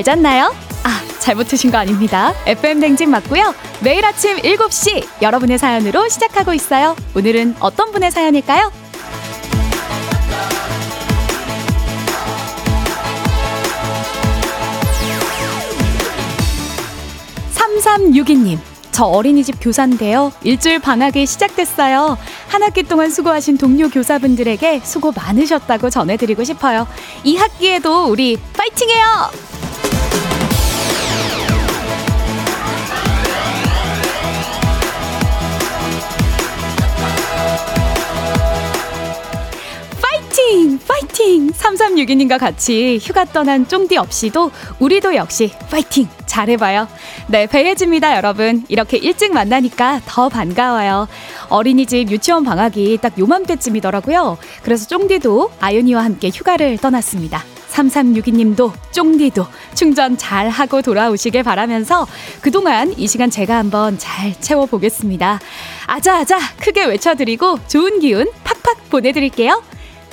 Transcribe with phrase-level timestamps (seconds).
[0.00, 0.54] 잘 잤나요?
[0.82, 2.32] 아, 잘못 드신 거 아닙니다.
[2.46, 3.54] FM 댕진 맞고요.
[3.80, 6.96] 매일 아침 7시 여러분의 사연으로 시작하고 있어요.
[7.14, 8.72] 오늘은 어떤 분의 사연일까요?
[17.52, 18.58] 3362님.
[18.92, 20.32] 저 어린이집 교사인데요.
[20.42, 22.16] 일주일 방학이 시작됐어요.
[22.48, 26.86] 한 학기 동안 수고하신 동료 교사분들에게 수고 많으셨다고 전해드리고 싶어요.
[27.22, 29.59] 이 학기에도 우리 파이팅해요!
[41.20, 41.20] 파이팅!
[41.20, 41.50] 파이팅!
[41.50, 46.08] 3362님과 같이 휴가 떠난 쫑디 없이도 우리도 역시 파이팅!
[46.24, 46.88] 잘해봐요.
[47.28, 48.64] 네, 배혜지입니다, 여러분.
[48.68, 51.08] 이렇게 일찍 만나니까 더 반가워요.
[51.50, 54.38] 어린이집 유치원 방학이 딱 요맘때쯤이더라고요.
[54.62, 57.44] 그래서 쫑디도 아윤이와 함께 휴가를 떠났습니다.
[57.70, 62.06] 3362님도 쫑디도 충전 잘 하고 돌아오시길 바라면서
[62.40, 65.38] 그동안 이 시간 제가 한번 잘 채워보겠습니다.
[65.86, 69.62] 아자아자 크게 외쳐드리고 좋은 기운 팍팍 보내드릴게요.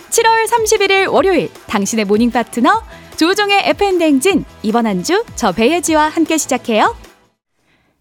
[0.09, 2.81] 7월 31일 월요일 당신의 모닝 파트너
[3.17, 6.95] 조우종의 FM대행진 이번 한 주 저 배혜지와 함께 시작해요.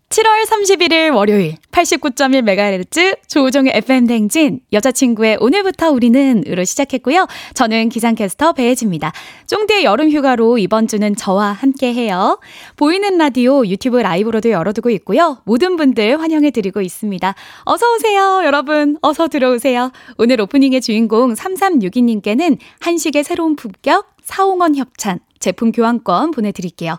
[0.09, 7.27] 7월 31일 월요일 89.1MHz 조우종의 FM대행진 여자친구의 오늘부터 우리는 으로 시작했고요.
[7.55, 9.13] 저는 기상캐스터 배혜지입니다.
[9.47, 12.39] 쫑디의 여름 휴가로 이번 주는 저와 함께해요.
[12.77, 15.43] 보이는 라디오 유튜브 라이브로도 열어두고 있고요.
[15.45, 17.35] 모든 분들 환영해드리고 있습니다.
[17.65, 19.91] 어서 오세요 여러분 어서 들어오세요.
[20.19, 26.98] 오늘 오프닝의 주인공 3362님께는 한식의 새로운 품격 사홍원 협찬 제품 교환권 보내드릴게요.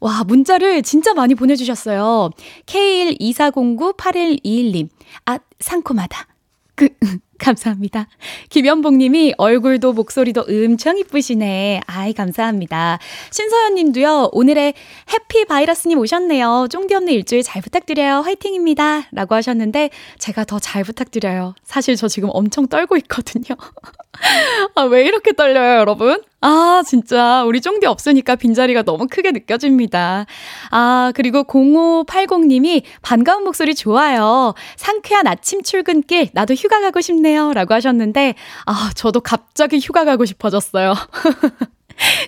[0.00, 2.30] 와, 문자를 진짜 많이 보내주셨어요.
[2.66, 4.88] K124098121님.
[5.26, 6.26] 아, 상콤하다.
[6.74, 6.88] 그,
[7.38, 8.06] 감사합니다.
[8.50, 11.80] 김현복 님이 얼굴도 목소리도 엄청 이쁘시네.
[11.86, 12.98] 아이, 감사합니다.
[13.30, 14.74] 신서연 님도요, 오늘의
[15.12, 16.66] 해피 바이러스 님 오셨네요.
[16.70, 18.20] 쫑디 없는 일주일 잘 부탁드려요.
[18.20, 19.04] 화이팅입니다.
[19.12, 19.88] 라고 하셨는데,
[20.18, 21.54] 제가 더 잘 부탁드려요.
[21.64, 23.56] 사실 저 지금 엄청 떨고 있거든요.
[24.74, 26.22] 아, 왜 이렇게 떨려요, 여러분?
[26.40, 27.44] 아, 진짜.
[27.44, 30.26] 우리 쫑디 없으니까 빈자리가 너무 크게 느껴집니다.
[30.70, 34.54] 아, 그리고 0580님이 반가운 목소리 좋아요.
[34.76, 37.52] 상쾌한 아침 출근길, 나도 휴가 가고 싶네요.
[37.52, 38.34] 라고 하셨는데,
[38.66, 40.94] 아, 저도 갑자기 휴가 가고 싶어졌어요.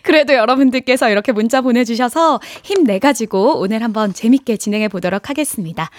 [0.03, 5.91] 그래도 여러분들께서 이렇게 문자 보내주셔서 힘내가지고 오늘 한번 재밌게 진행해 보도록 하겠습니다.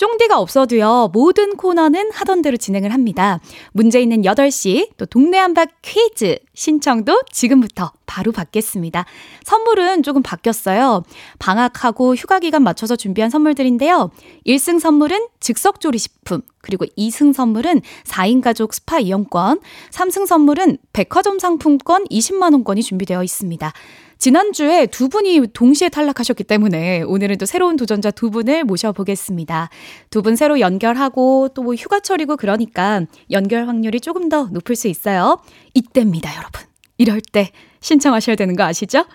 [0.00, 3.38] 쫑디가 없어도요, 모든 코너는 하던 대로 진행을 합니다.
[3.72, 9.04] 문제 있는 8시, 또 동네 한바 퀴즈 신청도 지금부터 바로 받겠습니다.
[9.44, 11.02] 선물은 조금 바뀌었어요.
[11.38, 14.10] 방학하고 휴가 기간 맞춰서 준비한 선물들인데요.
[14.46, 19.60] 1승 선물은 즉석조리 식품, 그리고 2승 선물은 4인 가족 스파 이용권,
[19.90, 23.70] 3승 선물은 백화점 상품권 20만원권이 준비되어 있습니다.
[24.20, 29.70] 지난주에 두 분이 동시에 탈락하셨기 때문에 오늘은 또 새로운 도전자 두 분을 모셔보겠습니다.
[30.10, 35.38] 두 분 새로 연결하고 또 뭐 휴가철이고 그러니까 연결 확률이 조금 더 높을 수 있어요.
[35.72, 36.62] 이때입니다, 여러분.
[36.98, 39.06] 이럴 때 신청하셔야 되는 거 아시죠?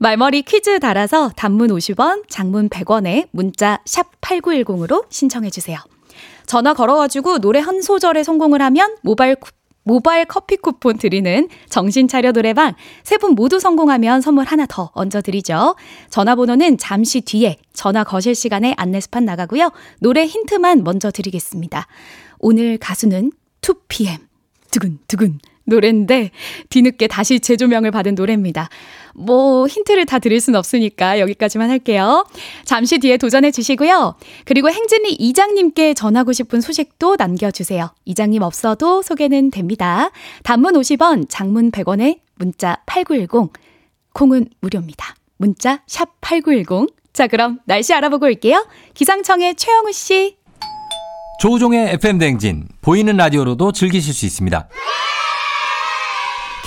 [0.00, 5.78] 말머리 퀴즈 달아서 단문 50원, 장문 100원에 문자 샵 8910으로 신청해 주세요.
[6.46, 9.36] 전화 걸어가지고 노래 한 소절에 성공을 하면 모바일
[9.88, 15.74] 모바일 커피 쿠폰 드리는 정신차려 노래방 세 분 모두 성공하면 선물 하나 더 얹어드리죠.
[16.10, 19.72] 전화번호는 잠시 뒤에 전화 거실 시간에 안내 스판 나가고요.
[20.00, 21.86] 노래 힌트만 먼저 드리겠습니다.
[22.38, 23.32] 오늘 가수는
[23.62, 24.18] 2PM
[24.70, 26.30] 두근두근 노래인데
[26.70, 28.68] 뒤늦게 다시 재조명을 받은 노래입니다.
[29.14, 32.26] 뭐 힌트를 다 드릴 순 없으니까 여기까지만 할게요.
[32.64, 34.16] 잠시 뒤에 도전해 주시고요.
[34.44, 37.92] 그리고 행진리 이장님께 전하고 싶은 소식도 남겨주세요.
[38.04, 40.10] 이장님 없어도 소개는 됩니다.
[40.42, 43.52] 단문 50원, 장문 100원에 문자 8910,
[44.12, 45.14] 콩은 무료입니다.
[45.36, 46.94] 문자 샵 8910.
[47.12, 48.66] 자, 그럼 날씨 알아보고 올게요.
[48.94, 50.36] 기상청의 최영우 씨.
[51.40, 54.68] 조우종의 FM 대행진 보이는 라디오로도 즐기실 수 있습니다.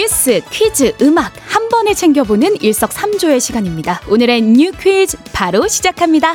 [0.00, 4.00] 뉴스, 퀴즈, 음악 한 번에 챙겨보는 일석삼조의 시간입니다.
[4.08, 6.32] 오늘의 뉴 퀴즈 바로 시작합니다.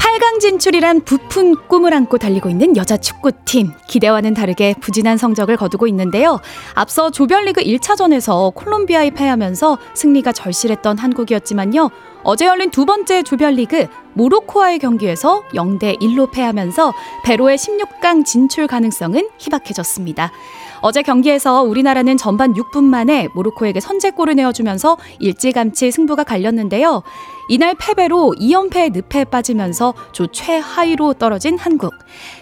[0.00, 3.74] 8강 진출이란 부푼 꿈을 안고 달리고 있는 여자 축구팀.
[3.86, 6.40] 기대와는 다르게 부진한 성적을 거두고 있는데요.
[6.74, 11.90] 앞서 조별리그 1차전에서 콜롬비아에 패하면서 승리가 절실했던 한국이었지만요.
[12.28, 16.92] 어제 열린 두 번째 조별리그 모로코와의 경기에서 0대 1로 패하면서
[17.24, 20.32] 베로의 16강 진출 가능성은 희박해졌습니다.
[20.80, 27.04] 어제 경기에서 우리나라는 전반 6분 만에 모로코에게 선제골을 내어주면서 일찌감치 승부가 갈렸는데요.
[27.48, 31.94] 이날 패배로 2연패의 늪에 빠지면서 조 최하위로 떨어진 한국.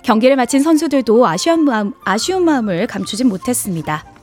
[0.02, 4.13] 경기를 마친 선수들도 아쉬운 마음, 아쉬운 마음을 감추진 못했습니다.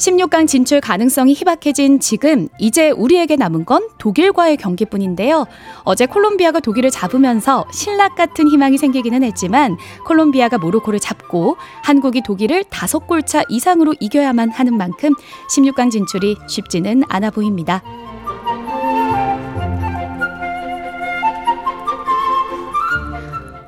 [0.00, 5.44] 16강 진출 가능성이 희박해진 지금 이제 우리에게 남은 건 독일과의 경기뿐인데요.
[5.84, 9.76] 어제 콜롬비아가 독일을 잡으면서 신락 같은 희망이 생기기는 했지만
[10.06, 15.12] 콜롬비아가 모로코를 잡고 한국이 독일을 다섯 골차 이상으로 이겨야만 하는 만큼
[15.54, 17.82] 16강 진출이 쉽지는 않아 보입니다.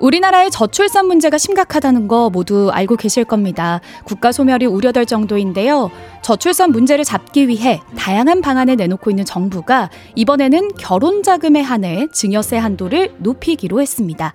[0.03, 3.81] 우리나라의 저출산 문제가 심각하다는 거 모두 알고 계실 겁니다.
[4.03, 5.93] 국가 소멸이 우려될 정도인데요.
[6.23, 13.15] 저출산 문제를 잡기 위해 다양한 방안을 내놓고 있는 정부가 이번에는 결혼 자금에 한해 증여세 한도를
[13.19, 14.35] 높이기로 했습니다.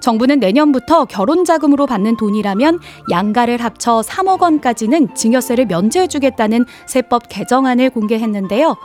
[0.00, 2.78] 정부는 내년부터 결혼 자금으로 받는 돈이라면
[3.10, 8.76] 양가를 합쳐 3억 원까지는 증여세를 면제해주겠다는 세법 개정안을 공개했는데요.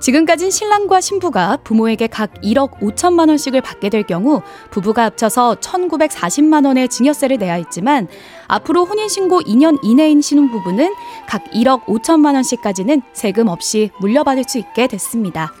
[0.00, 6.88] 지금까진 신랑과 신부가 부모에게 각 1억 5천만 원씩을 받게 될 경우 부부가 합쳐서 1,940만 원의
[6.88, 8.06] 증여세를 내야 했지만
[8.46, 10.94] 앞으로 혼인신고 2년 이내인 신혼부부는
[11.26, 15.52] 각 1억 5천만 원씩까지는 세금 없이 물려받을 수 있게 됐습니다.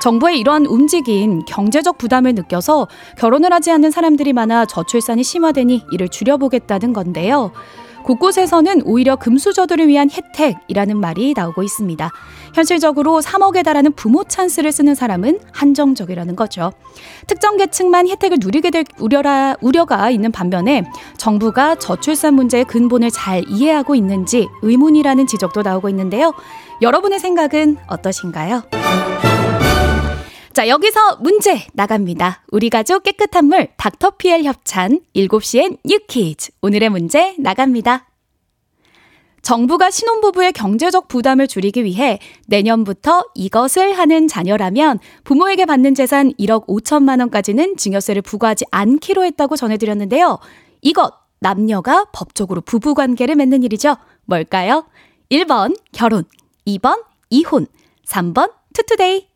[0.00, 2.88] 정부의 이러한 움직임, 경제적 부담을 느껴서
[3.18, 7.52] 결혼을 하지 않는 사람들이 많아 저출산이 심화되니 이를 줄여보겠다는 건데요.
[8.04, 12.10] 곳곳에서는 오히려 금수저들을 위한 혜택이라는 말이 나오고 있습니다.
[12.54, 16.72] 현실적으로 3억에 달하는 부모 찬스를 쓰는 사람은 한정적이라는 거죠.
[17.26, 20.84] 특정 계층만 혜택을 누리게 될 우려라, 우려가 있는 반면에
[21.16, 26.32] 정부가 저출산 문제의 근본을 잘 이해하고 있는지 의문이라는 지적도 나오고 있는데요.
[26.82, 28.62] 여러분의 생각은 어떠신가요?
[30.54, 32.44] 자, 여기서 문제 나갑니다.
[32.52, 36.52] 우리 가족 깨끗한 물 닥터피엘 협찬 7시엔 뉴키즈.
[36.62, 38.08] 오늘의 문제 나갑니다.
[39.42, 47.18] 정부가 신혼부부의 경제적 부담을 줄이기 위해 내년부터 이것을 하는 자녀라면 부모에게 받는 재산 1억 5천만
[47.18, 50.38] 원까지는 증여세를 부과하지 않기로 했다고 전해드렸는데요.
[50.82, 53.96] 이것 남녀가 법적으로 부부 관계를 맺는 일이죠.
[54.24, 54.86] 뭘까요?
[55.32, 56.22] 1번 결혼,
[56.64, 57.66] 2번 이혼,
[58.06, 59.33] 3번 투투데이.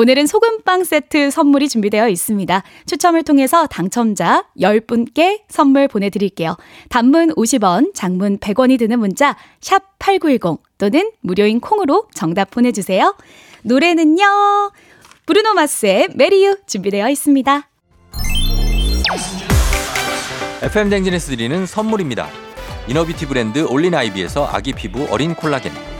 [0.00, 2.62] 오늘은 소금빵 세트 선물이 준비되어 있습니다.
[2.86, 6.56] 추첨을 통해서 당첨자 10분께 선물 보내드릴게요.
[6.88, 13.14] 단문 50원, 장문 100원이 드는 문자 샵8910 또는 무료인 콩으로 정답 보내주세요.
[13.62, 14.24] 노래는요.
[15.26, 17.68] 브루노 마스의 Marry You 준비되어 있습니다.
[20.62, 22.26] FM 댕진에서 드리는 선물입니다.
[22.88, 25.99] 이너비티 브랜드 올린 아이비에서 아기 피부 어린 콜라겐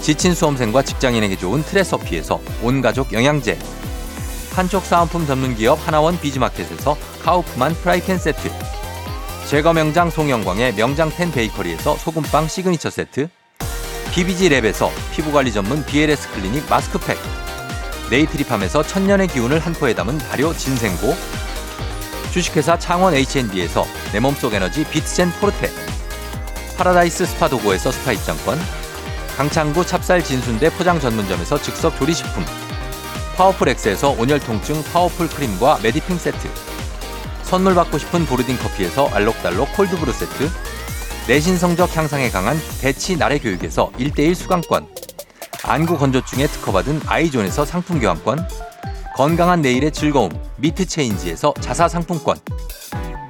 [0.00, 3.58] 지친 수험생과 직장인에게 좋은 트레서피에서 온가족 영양제.
[4.54, 8.50] 판촉 사은품 전문기업 하나원 비즈마켓에서 카우프만 프라이팬 세트.
[9.48, 13.28] 제과 명장 송영광의 명장텐 베이커리에서 소금빵 시그니처 세트.
[14.12, 17.18] BBG 랩에서 피부관리 전문 BLS 클리닉 마스크팩.
[18.10, 21.14] 네이트리팜에서 천년의 기운을 한 포에 담은 발효 진생고.
[22.32, 25.70] 주식회사 창원 H&B에서 내 몸속 에너지 비트젠 포르테.
[26.76, 28.58] 파라다이스 스파 도고에서 스파 입장권
[29.36, 32.42] 강창구 찹쌀 진순대 포장 전문점에서 즉석 조리식품.
[33.36, 36.48] 파워풀 엑스에서 온열 통증 파워풀 크림과 메디핑 세트.
[37.42, 40.50] 선물 받고 싶은 보르딘 커피에서 알록달록 콜드브루 세트.
[41.28, 44.88] 내신 성적 향상에 강한 대치 나래 교육에서 1대1 수강권.
[45.64, 48.48] 안구 건조증에 특허받은 아이존에서 상품 교환권.
[49.16, 52.38] 건강한 내일의 즐거움 미트 체인지에서 자사 상품권.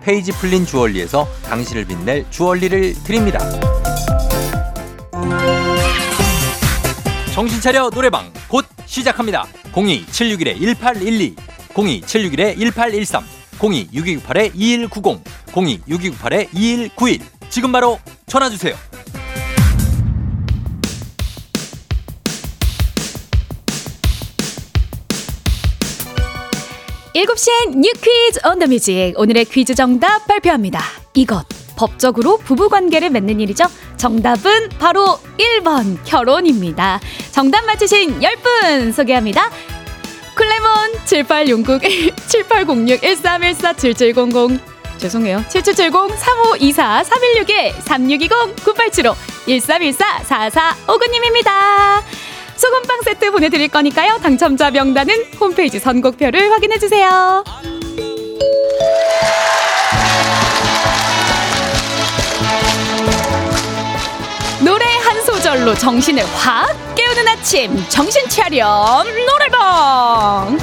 [0.03, 3.41] 페이지 풀린 주얼리에서 당신을 빛낼 주얼리를 드립니다.
[7.37, 9.45] 정신 차려 노래방 곧 시작합니다.
[9.75, 11.37] 02761-1812
[11.75, 13.23] 02761-1813
[13.59, 15.21] 026298-2190
[15.53, 18.75] 026298-2191 지금 바로 전화 주세요.
[27.15, 29.15] 7시엔 You Quiz On The Music.
[29.17, 30.81] 오늘의 퀴즈 정답 발표합니다.
[31.15, 33.67] 이것 법적으로 부부관계를 맺는 일이죠.
[33.97, 37.01] 정답은 바로 1번 결혼입니다.
[37.31, 39.51] 정답 맞히신 10분 소개합니다.
[40.35, 41.83] 클레몬 7806
[42.27, 44.61] 7806 1314 7700
[44.99, 45.45] 죄송해요.
[45.49, 49.15] 7770 3524 3161 3620 9875
[49.47, 50.07] 1314
[50.87, 52.03] 4459님입니다.
[52.57, 54.19] 소금빵 세트 보내드릴 거니까요.
[54.23, 57.45] 당첨자 명단은 홈페이지 선곡표를 확인해주세요.
[64.67, 70.59] 노래 한 소절로 정신을 확 깨우는 아침 정신 차렴 노래방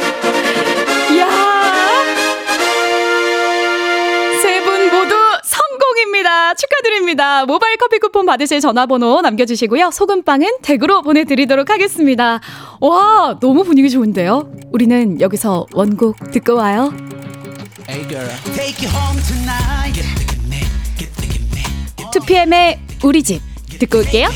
[6.13, 6.55] 성공입니다.
[6.55, 7.47] 축하드립니다.
[7.47, 9.91] 모바일 커피 쿠폰 받으실 전화번호 남겨주시고요.
[9.91, 12.41] 소금빵은 댁으로 보내드리도록 하겠습니다.
[12.81, 14.53] 와, 너무 분위기 좋은데요?
[14.73, 16.93] 우리는 여기서 원곡 듣고 와요.
[22.13, 23.41] 투피엠의 우리 집
[23.79, 24.29] 듣고 올게요.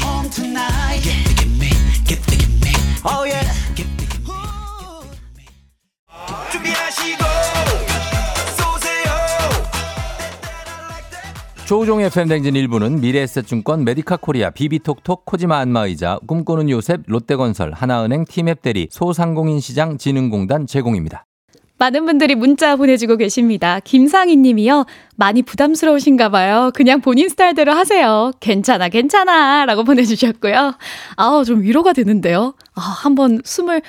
[11.66, 18.86] 조우종의 FM댕진 일부는 미래에셋증권 메디카 코리아 비비톡톡 코지마 안마의자 꿈꾸는 요셉 롯데건설 하나은행 티맵 대리
[18.88, 21.26] 소상공인시장 진흥공단 제공입니다.
[21.78, 23.80] 많은 분들이 문자 보내주고 계십니다.
[23.80, 24.86] 김상희 님이요.
[25.16, 26.70] 많이 부담스러우신가 봐요.
[26.72, 28.30] 그냥 본인 스타일대로 하세요.
[28.38, 29.66] 괜찮아, 괜찮아.
[29.66, 30.74] 라고 보내주셨고요.
[31.16, 32.54] 아우, 좀 위로가 되는데요.
[32.76, 33.82] 아, 한번 숨을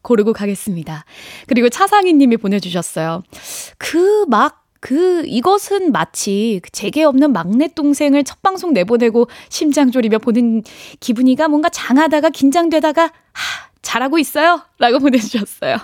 [0.00, 1.04] 고르고 가겠습니다.
[1.46, 3.22] 그리고 차상희 님이 보내주셨어요.
[3.76, 10.18] 그 막 그 이것은 마치 그 재계 없는 막내 동생을 첫 방송 내보내고 심장 졸이며
[10.18, 10.62] 보는
[11.00, 13.10] 기분이가 뭔가 장하다가 긴장되다가 하
[13.82, 15.76] 잘하고 있어요라고 보내주셨어요.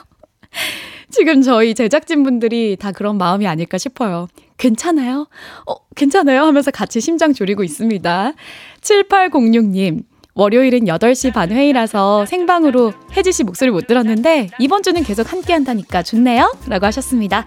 [1.11, 4.29] 지금 저희 제작진분들이 다 그런 마음이 아닐까 싶어요.
[4.57, 5.29] 괜찮아요?
[5.67, 6.45] 어, 괜찮아요?
[6.45, 8.33] 하면서 같이 심장 졸이고 있습니다.
[8.81, 15.53] 7806님, 월요일은 8시 반 회의라서 생방으로 혜지 씨 목소리 못 들었는데 이번 주는 계속 함께
[15.53, 16.55] 한다니까 좋네요.
[16.69, 17.45] 라고 하셨습니다.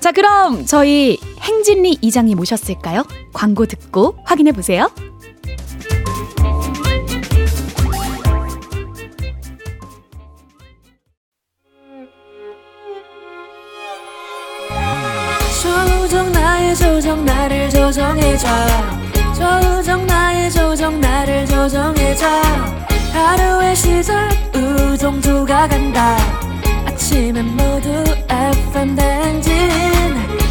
[0.00, 3.04] 자, 그럼 저희 행진리 이장이 모셨을까요?
[3.32, 4.90] 광고 듣고 확인해 보세요.
[16.76, 18.46] 조정 나를 조정해줘
[19.38, 22.26] 조정 나의 조정 나를 조정해줘.
[23.12, 26.16] 하루의 시절 우정조가 간다.
[26.86, 27.90] 아침엔 모두
[28.30, 29.52] FM 댕진.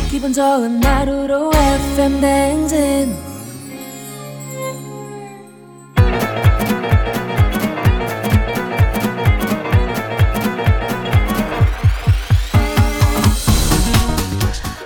[0.10, 3.16] 기분 좋은 하루로 FM 댕진.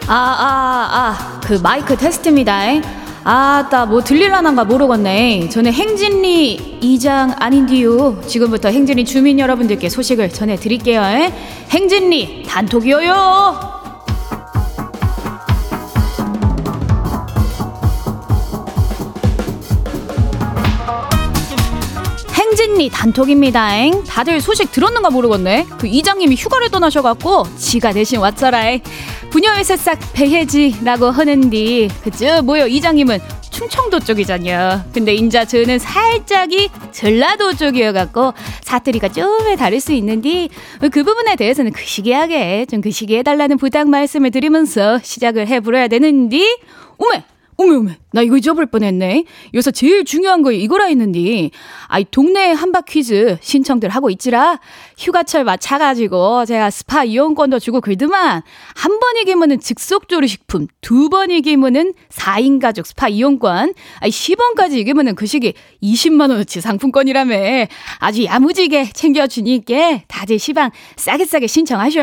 [0.07, 2.98] 아, 아, 아, 그 마이크 테스트입니다.
[3.23, 5.49] 아따 뭐 들릴라난가 모르겠네.
[5.49, 11.01] 전에 행진리 이장 아닌디요 지금부터 행진리 주민 여러분들께 소식을 전해드릴게요
[11.69, 13.78] 행진리 단톡이요요
[22.49, 23.77] 행진리 단톡입니다.
[23.77, 24.03] 엥.
[24.05, 25.67] 다들 소식 들었는가 모르겠네.
[25.77, 28.59] 그 이장님이 휴가를 떠나셔갖고 지가 대신 왔잖아.
[29.29, 32.41] 부녀의 새싹 배해지라고 하는디 그죠?
[32.41, 33.19] 뭐요 이장님은
[33.51, 34.85] 충청도 쪽이잖요.
[34.91, 40.47] 근데 인자 저는 살짝이 전라도 쪽이어갖고 사투리가 좀에 다를 수 있는데
[40.91, 46.57] 그 부분에 대해서는 그 시기하게 좀 그 시기해 달라는 부탁 말씀을 드리면서 시작을 해보려야 되는데
[46.97, 47.23] 오메
[47.59, 49.25] 어메 어메 나 이거 잊어버릴 뻔했네.
[49.53, 51.51] 여기서 제일 중요한 거 이거라 했는데
[51.87, 54.61] 아이 동네 한바 퀴즈 신청들 하고 있지라.
[54.97, 58.41] 휴가철 맞춰가지고 제가 스파 이용권도 주고 그러더만.
[58.75, 63.73] 한 번 이기면은 즉석조리 식품 두 번 이기면은 4인 가족 스파 이용권.
[63.99, 67.65] 아이 10원까지 이기면은 그 시기 20만 원어치 상품권이라며.
[67.99, 71.99] 아주 야무지게 챙겨주니까 다들 시방 싸게 싸게 신청하셔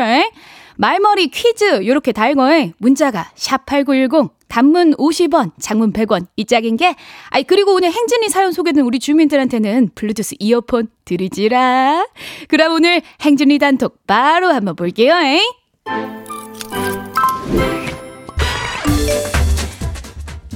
[0.75, 2.43] 말머리 퀴즈 요렇게 달고
[2.77, 6.95] 문자가 샵8910 단문 50원, 장문 100원 이 짝인 게
[7.29, 12.07] 아이 그리고 오늘 행진이 사연 소개된 우리 주민들한테는 블루투스 이어폰 드리지라.
[12.47, 15.13] 그럼 오늘 행진이 단톡 바로 한번 볼게요.
[15.21, 15.39] 잉?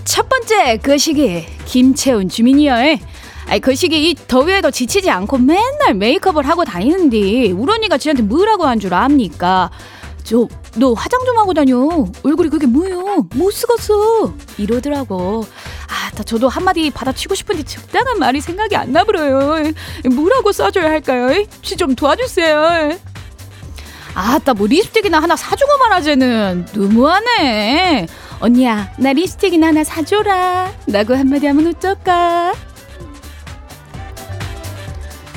[0.04, 2.74] 첫 번째 그 시기 김채훈 주민이요.
[3.48, 8.80] 아이 그 시기 이 더위에도 지치지 않고 맨날 메이크업을 하고 다니는데 우런이가 지한테 뭐라고 한
[8.80, 9.70] 줄 압니까?
[10.32, 11.76] 저, 너 화장 좀 하고 다녀.
[12.24, 13.28] 얼굴이 그게 뭐요?
[13.36, 14.34] 못 쓰겠어.
[14.58, 15.46] 이러더라고.
[15.90, 19.74] 아, 저도 한마디 받아치고 싶은데 적당한 말이 생각이 안 나버려요.
[20.16, 21.44] 뭐라고 써줘야 할까요?
[21.78, 22.98] 좀 도와주세요.
[24.14, 26.68] 아따, 뭐 립스틱이나 하나 사주고 말하자는.
[26.76, 28.08] 너무하네.
[28.40, 30.72] 언니야, 나 립스틱이나 하나 사줘라.
[30.88, 32.54] 라고 한마디 하면 어쩔까?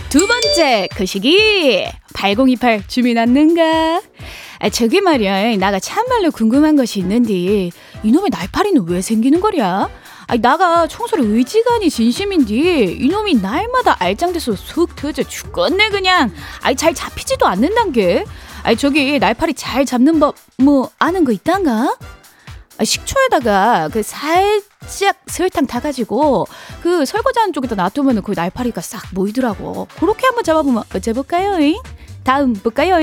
[0.08, 1.84] 두 번째, 그 시기.
[2.14, 4.00] 8028 주민 왔는가?
[4.64, 5.58] 아, 저기 말이야.
[5.58, 7.70] 나가 참말로 궁금한 것이 있는데
[8.02, 9.90] 이놈의 날파리는 왜 생기는 거랴?
[10.26, 17.46] 아니 나가 청소를 의지간이 진심인데 이놈이 날마다 알짱돼서 속 터져 죽겠네 그냥 아이 잘 잡히지도
[17.46, 18.24] 않는단 게
[18.62, 21.94] 아이 저기 날파리 잘 잡는 법 뭐 아는 거 있단가?
[22.78, 26.46] 아, 식초에다가 그 살짝 설탕 타가지고
[26.82, 31.58] 그 설거지하는 쪽에다 놔두면 그 날파리가 싹 모이더라고 그렇게 한번 잡아보면 어째 볼까요?
[32.22, 32.96] 다음 볼까요?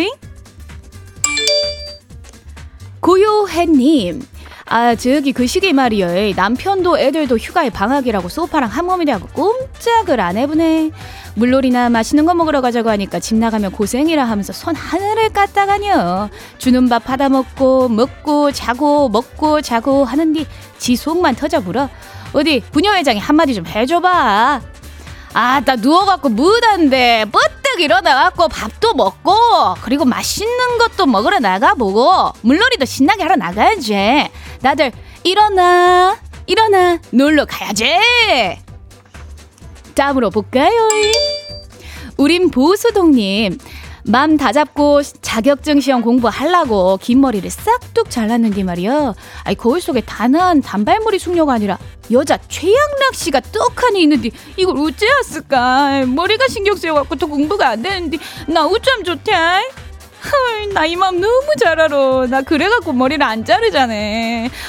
[3.02, 4.22] 고요해님.
[4.68, 6.34] 아, 저기 그 시기 말이요.
[6.36, 10.92] 남편도 애들도 휴가에 방학이라고 소파랑 한 몸이라고 꼼짝을 안 해보네.
[11.36, 16.30] 물놀이나 맛있는 거 먹으러 가자고 하니까 집 나가면 고생이라 하면서 손 하늘을 까딱하녀.
[16.58, 20.46] 주는 밥 받아 먹고 먹고 자고 먹고 자고 하는디
[20.78, 21.90] 지 속만 터져 불어.
[22.32, 24.71] 어디 부녀회장이 한마디 좀 해줘봐.
[25.34, 29.34] 아 나 누워갖고 무단데 뻗뜩 일어나갖고 밥도 먹고
[29.82, 34.30] 그리고 맛있는 것도 먹으러 나가보고 물놀이도 신나게 하러 나가야지.
[34.62, 34.92] 다들
[35.24, 36.18] 일어나
[36.48, 37.86] 일어나 놀러 가야지.
[39.96, 40.90] 다음으로 볼까요?
[42.18, 43.58] 우린 보수동님
[44.04, 49.14] 맘 다 잡고 자격증 시험 공부하려고 긴 머리를 싹둑 잘랐는데 말이야.
[49.44, 51.78] 아이 거울 속에 단한 단발머리 숙녀가 아니라
[52.12, 56.06] 여자 최양락 씨가 떡하니 있는데 이걸 어째였을까?
[56.08, 59.32] 머리가 신경 쓰여갖고 더 공부가 안 되는데 나 어쩜 좋대?
[60.74, 62.28] 나 이 맘 너무 잘 알아.
[62.30, 63.94] 나 그래갖고 머리를 안 자르잖아.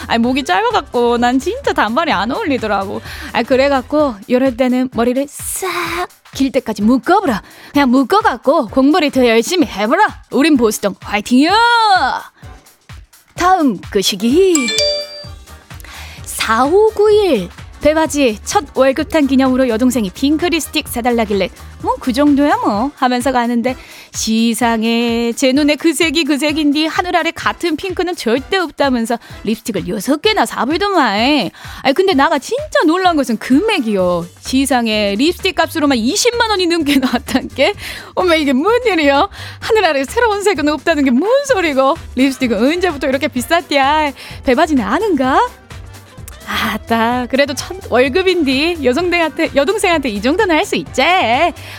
[0.07, 3.03] 아니, 목이 짧아갖고 난 진짜 단발이 안 어울리더라고.
[3.35, 5.68] 아, 그래갖고 이럴 때는 머리를 싹
[6.35, 7.42] 길 때까지 묶어보라.
[7.73, 10.25] 그냥 묶어갖고 공부를 더 열심히 해보라.
[10.31, 11.53] 우린 보스동 화이팅이요!
[13.35, 14.68] 다음 그 시기.
[16.25, 17.49] 4591
[17.83, 21.51] 배바지 첫 월급 탄 기념으로 여동생이 핑크 립스틱 사달라길래
[21.83, 23.77] 뭐 그 정도야 뭐 하면서 가는데
[24.12, 30.21] 시상에 제 눈에 그 색이 그 색인데 하늘 아래 같은 핑크는 절대 없다면서 립스틱을 여섯
[30.21, 31.51] 개나 사불더만.
[31.83, 34.27] 아니 근데 나가 진짜 놀란 것은 금액이요.
[34.40, 37.73] 시상에 립스틱 값으로만 20만 원이 넘게 나왔단 게?
[38.14, 39.29] 어머 이게 뭔 일이야
[39.61, 41.97] 하늘 아래 새로운 색은 없다는 게 뭔 소리고?
[42.16, 44.12] 립스틱은 언제부터 이렇게 비쌌디야?
[44.45, 45.49] 배바지는 아는가?
[46.46, 51.02] 아따 그래도 첫 월급인디 여동생한테 여동생한테 이 정도는 할 수 있지.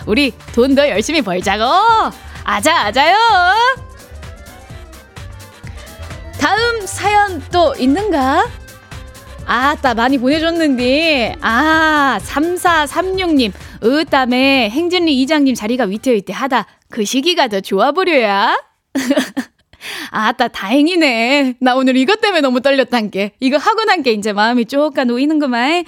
[0.06, 1.63] 우리 돈 더 열심히 벌자고.
[2.43, 3.15] 아자 아자요.
[6.39, 8.47] 다음 사연 또 있는가?
[9.45, 13.52] 아따 많이 보내줬는데 아 3436님.
[13.84, 16.65] 으땀에 행진리 이장님 자리가 위태위태 하다.
[16.89, 18.56] 그 시기가 더 좋아 보려야
[20.12, 21.56] 아따, 다행이네.
[21.60, 23.32] 나 오늘 이것 때문에 너무 떨렸단 게.
[23.39, 25.86] 이거 하고 난 게 이제 마음이 쪼까 놓이는구만.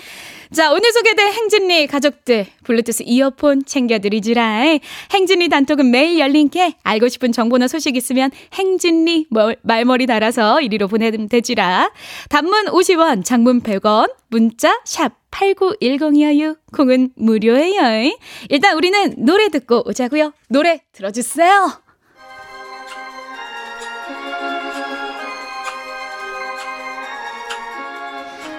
[0.54, 4.78] 자, 오늘 소개된 행진리 가족들 블루투스 이어폰 챙겨드리지라.
[5.12, 9.26] 행진리 단톡은 매일 열린 게 알고 싶은 정보나 소식 있으면 행진리
[9.64, 11.92] 말머리 달아서 이리로 보내면 되지라.
[12.30, 16.58] 단문 50원, 장문 100원, 문자 샵 8910이에요.
[16.74, 18.14] 콩은 무료예요.
[18.50, 20.32] 일단 우리는 노래 듣고 오자고요.
[20.48, 21.85] 노래 들어주세요.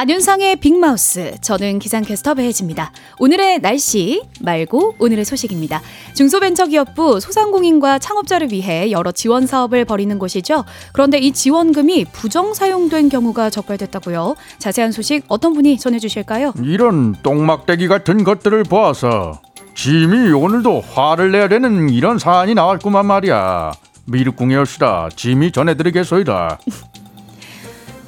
[0.00, 1.34] 안윤상의 빅마우스.
[1.42, 2.90] 저는 기상캐스터 배혜지입니다.
[3.18, 5.82] 오늘의 날씨 말고 오늘의 소식입니다.
[6.14, 10.64] 중소벤처기업부 소상공인과 창업자를 위해 여러 지원 사업을 벌이는 곳이죠.
[10.94, 14.36] 그런데 이 지원금이 부정 사용된 경우가 적발됐다고요.
[14.56, 16.54] 자세한 소식 어떤 분이 전해주실까요?
[16.62, 19.38] 이런 똥막대기 같은 것들을 보아서
[19.74, 23.72] 짐이 오늘도 화를 내야 되는 이런 사안이 나왔구만 말이야.
[24.06, 25.10] 미륵궁이었시다.
[25.14, 26.58] 짐이 전해드리겠소이다.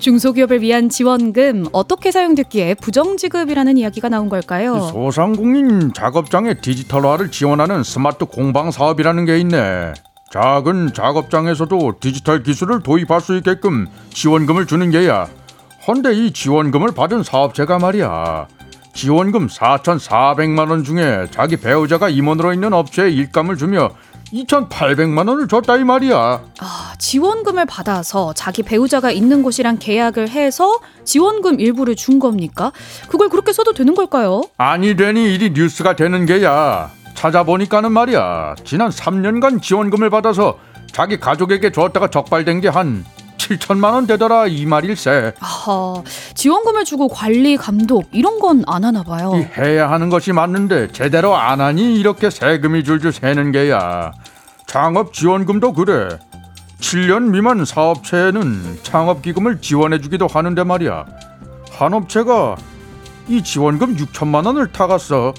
[0.02, 4.80] 중소기업을 위한 지원금 어떻게 사용됐기에 부정지급이라는 이야기가 나온 걸까요?
[4.80, 9.94] 소상공인 작업장의 디지털화를 지원하는 스마트 공방 사업이라는 게 있네.
[10.32, 15.28] 작은 작업장에서도 디지털 기술을 도입할 수 있게끔 지원금을 주는 게야.
[15.86, 18.48] 헌데 이 지원금을 받은 사업체가 말이야.
[18.94, 23.90] 지원금 4,400만 원 중에 자기 배우자가 임원으로 있는 업체에 일감을 주며
[24.32, 26.16] 2,800만 원을 줬다 이 말이야.
[26.60, 32.72] 아, 지원금을 받아서 자기 배우자가 있는 곳이랑 계약을 해서 지원금 일부를 준 겁니까?
[33.08, 34.42] 그걸 그렇게 써도 되는 걸까요?
[34.56, 36.90] 아니 되니 일이 뉴스가 되는 게야.
[37.14, 38.54] 찾아보니까는 말이야.
[38.64, 40.58] 지난 3년간 지원금을 받아서
[40.92, 43.04] 자기 가족에게 줬다가 적발된 게 한
[43.48, 45.32] 7천만 원 되더라 이 말일세.
[45.40, 45.94] 아,
[46.34, 49.32] 지원금을 주고 관리 감독 이런 건 안 하나 봐요.
[49.56, 54.12] 해야 하는 것이 맞는데 제대로 안 하니 이렇게 세금이 줄줄 새는 게야.
[54.66, 56.08] 창업 지원금도 그래.
[56.80, 61.04] 7년 미만 사업체에는 창업 기금을 지원해 주기도 하는데 말이야.
[61.72, 62.56] 한 업체가
[63.28, 65.32] 이 지원금 6천만 원을 타갔어.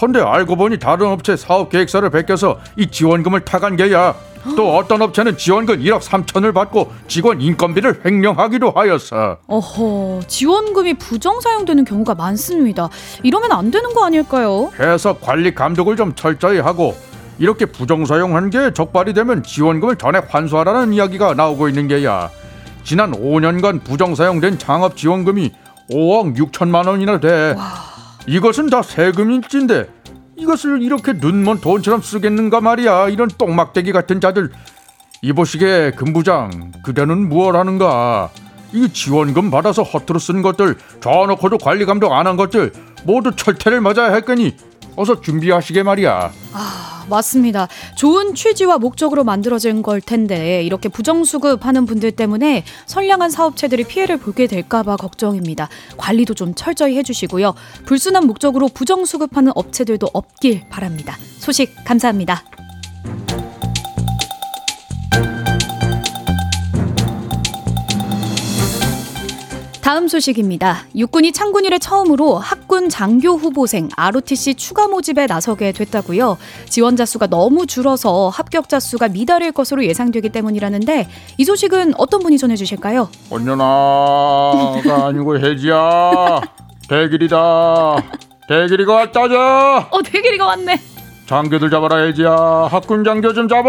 [0.00, 4.14] 헌데 알고 보니 다른 업체 사업 계획서를 베껴서 이 지원금을 타간 게야.
[4.56, 9.38] 또 어떤 업체는 지원금 1억 3천을 받고 직원 인건비를 횡령하기도 하였어.
[9.46, 12.88] 어허, 지원금이 부정 사용되는 경우가 많습니다.
[13.22, 14.70] 이러면 안 되는 거 아닐까요?
[14.78, 16.96] 해서 관리 감독을 좀 철저히 하고
[17.38, 22.30] 이렇게 부정 사용한 게 적발이 되면 지원금을 전액 환수하라는 이야기가 나오고 있는 게야.
[22.82, 25.52] 지난 5년간 부정 사용된 창업 지원금이
[25.90, 27.54] 5억 6천만 원이나 돼.
[27.56, 27.74] 와.
[28.26, 29.88] 이것은 다 세금 인지인데
[30.38, 33.08] 이것을 이렇게 눈먼 돈처럼 쓰겠는가 말이야.
[33.08, 34.50] 이런 똥막대기 같은 자들.
[35.20, 38.30] 이보시게 금부장 그대는 무얼 하는가?
[38.72, 42.72] 이 지원금 받아서 허투루 쓴 것들, 저놓고도 관리 감독 안 한 것들
[43.04, 44.54] 모두 철퇴를 맞아야 할 거니
[44.98, 46.32] 어서 준비하시게 말이야.
[46.52, 47.68] 아, 맞습니다.
[47.96, 54.96] 좋은 취지와 목적으로 만들어진 걸 텐데 이렇게 부정수급하는 분들 때문에 선량한 사업체들이 피해를 보게 될까봐
[54.96, 55.68] 걱정입니다.
[55.96, 57.54] 관리도 좀 철저히 해주시고요.
[57.86, 61.16] 불순한 목적으로 부정수급하는 업체들도 없길 바랍니다.
[61.38, 62.57] 소식 감사합니다.
[69.88, 70.84] 다음 소식입니다.
[70.94, 76.36] 육군이 창군 이래 처음으로 학군 장교 후보생 ROTC 추가 모집에 나서게 됐다고요.
[76.68, 82.54] 지원자 수가 너무 줄어서 합격자 수가 미달일 것으로 예상되기 때문이라는데 이 소식은 어떤 분이 전해
[82.54, 83.08] 주실까요?
[83.30, 86.42] 언년아가 아니고 혜지야.
[86.86, 87.96] 대길이다.
[88.46, 89.88] 대길이가 왔다자.
[89.90, 90.97] 어, 대길이가 왔네.
[91.32, 92.30] 장교들 잡아라 혜지야.
[92.70, 93.68] 학군 장교 좀 잡아.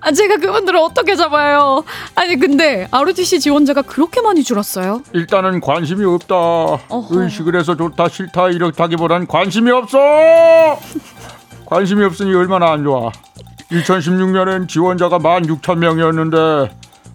[0.00, 1.82] 아, 제가 그분들을 어떻게 잡아요?
[2.14, 5.00] 아니 근데 ROTC 지원자가 그렇게 많이 줄었어요?
[5.14, 6.34] 일단은 관심이 없다.
[6.36, 7.22] 어허.
[7.22, 9.98] 의식을 해서 좋다 싫다 이렇다기보단 관심이 없어.
[11.64, 13.10] 관심이 없으니 얼마나 안 좋아.
[13.72, 16.70] 2016년엔 지원자가 16,000명이었는데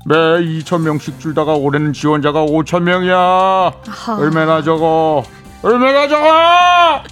[0.07, 4.17] 매 2,000명씩 줄다가 올해는 지원자가 5,000명이야.
[4.19, 5.23] 얼마나 적어?
[5.61, 7.03] 얼마나 적어?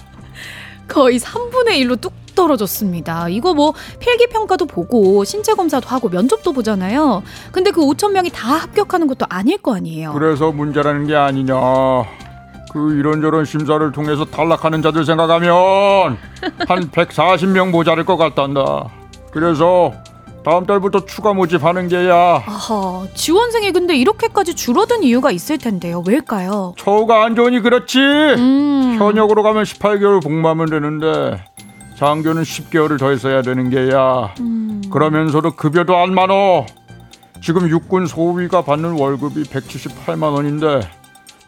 [0.90, 3.28] 거의 3분의 1로 뚝 떨어졌습니다.
[3.28, 7.22] 이거 뭐 필기 평가도 보고 신체 검사도 하고 면접도 보잖아요.
[7.52, 10.12] 근데 그 5천 명이 다 합격하는 것도 아닐 거 아니에요.
[10.12, 11.54] 그래서 문제라는 게 아니냐.
[12.72, 16.16] 그 이런저런 심사를 통해서 탈락하는 자들 생각하면
[16.68, 18.88] 한 140명 모자랄 것 같단다.
[19.32, 19.92] 그래서
[20.42, 22.14] 다음 달부터 추가 모집하는 게야.
[22.46, 26.02] 아하, 지원생이 근데 이렇게까지 줄어든 이유가 있을 텐데요.
[26.06, 26.74] 왜일까요?
[26.78, 27.98] 처우가 안 좋으니 그렇지.
[27.98, 28.96] 음.
[28.98, 31.44] 현역으로 가면 18개월 복무하면 되는데
[31.96, 34.34] 장교는 10개월을 더 있어야 되는 게야.
[34.40, 34.80] 음.
[34.90, 36.64] 그러면서도 급여도 안 많어.
[37.42, 40.80] 지금 육군 소위가 받는 월급이 178만 원인데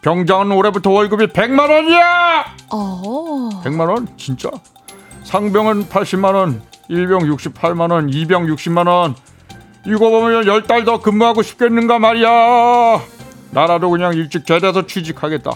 [0.03, 2.45] 병장은 올해부터 월급이 100만 원이야.
[2.71, 3.49] 어.
[3.63, 4.07] 100만 원?
[4.17, 4.49] 진짜?
[5.23, 6.61] 상병은 80만 원,
[6.93, 9.15] 일병 68만 원, 이병 60만 원.
[9.85, 13.01] 이거 보면 열달더 근무하고 싶겠는가 말이야.
[13.51, 15.51] 나라도 그냥 일찍 제대해서 취직하겠다.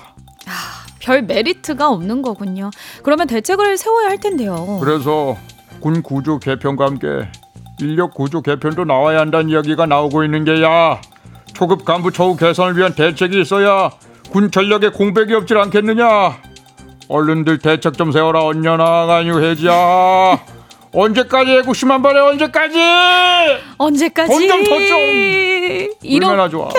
[1.00, 2.72] 별 메리트가 없는 거군요.
[3.04, 4.80] 그러면 대책을 세워야 할 텐데요.
[4.82, 5.38] 그래서
[5.80, 7.08] 군 구조 개편과 함께
[7.80, 11.00] 인력 구조 개편도 나와야 한다는 이야기가 나오고 있는 게야.
[11.54, 13.92] 초급 간부 처우 개선을 위한 대책이 있어야
[14.32, 16.42] 군 전력에 공백이 없질 않겠느냐.
[17.08, 20.57] 얼른들 대책 좀 세워라 언년아 간유해지야.
[20.98, 22.76] 언제까지 애국심만 바래 언제까지?
[23.78, 24.34] 언제까지?
[24.34, 24.98] 돈좀더 좀!
[26.16, 26.70] 얼마나 좋아.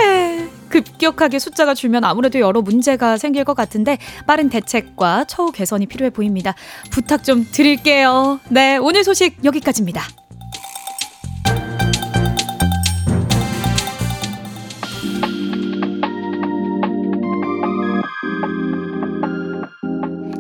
[0.69, 6.55] 급격하게 숫자가 줄면 아무래도 여러 문제가 생길 것 같은데 빠른 대책과 처우 개선이 필요해 보입니다.
[6.91, 8.41] 부탁 좀 드릴게요.
[8.49, 10.03] 네, 오늘 소식 여기까지입니다.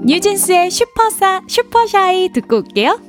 [0.04, 3.07] 뉴진스의 슈퍼사 슈퍼샤이 듣고 올게요.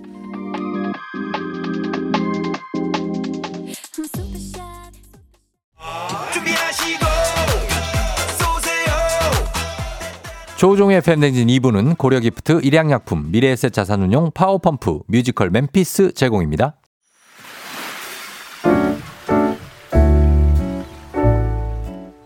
[10.59, 16.75] 조우종의 FM댕진 2부는 고려기프트, 일양약품, 미래에셋 자산운용, 파워펌프, 뮤지컬 멤피스 제공입니다.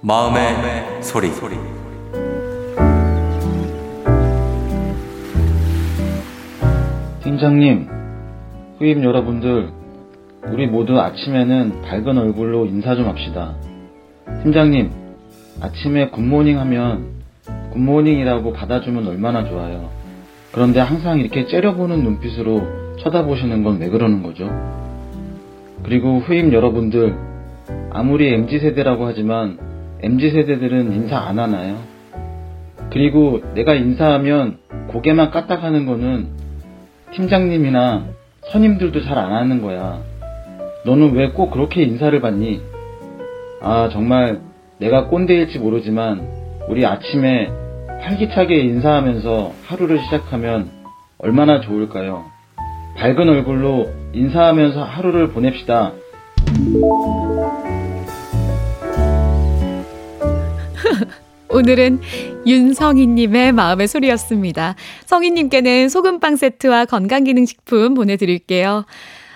[0.01, 1.27] 마음의, 소리.
[7.21, 7.87] 팀장님,
[8.79, 9.71] 후임 여러분들,
[10.47, 13.55] 우리 모두 아침에는 밝은 얼굴로 인사 좀 합시다.
[14.41, 14.89] 팀장님,
[15.61, 17.22] 아침에 굿모닝 하면
[17.73, 19.89] 굿모닝이라고 받아주면 얼마나 좋아요.
[20.51, 24.49] 그런데 항상 이렇게 째려보는 눈빛으로 쳐다보시는 건 왜 그러는 거죠?
[25.83, 27.15] 그리고 후임 여러분들,
[27.91, 29.57] 아무리 MZ세대라고 하지만
[30.01, 31.77] MZ세대들은 인사 안 하나요?
[32.91, 34.57] 그리고 내가 인사하면
[34.89, 36.27] 고개만 까딱하는 거는
[37.13, 38.05] 팀장님이나
[38.51, 39.99] 선임들도 잘 안 하는 거야.
[40.85, 42.61] 너는 왜 꼭 그렇게 인사를 받니?
[43.61, 44.41] 아, 정말
[44.79, 46.27] 내가 꼰대일지 모르지만
[46.69, 47.49] 우리 아침에
[48.03, 50.69] 활기차게 인사하면서 하루를 시작하면
[51.17, 52.25] 얼마나 좋을까요?
[52.97, 55.93] 밝은 얼굴로 인사하면서 하루를 보냅시다.
[61.49, 61.99] 오늘은
[62.45, 64.75] 윤성희님의 마음의 소리였습니다.
[65.05, 68.85] 성희님께는 소금빵 세트와 건강기능식품 보내드릴게요.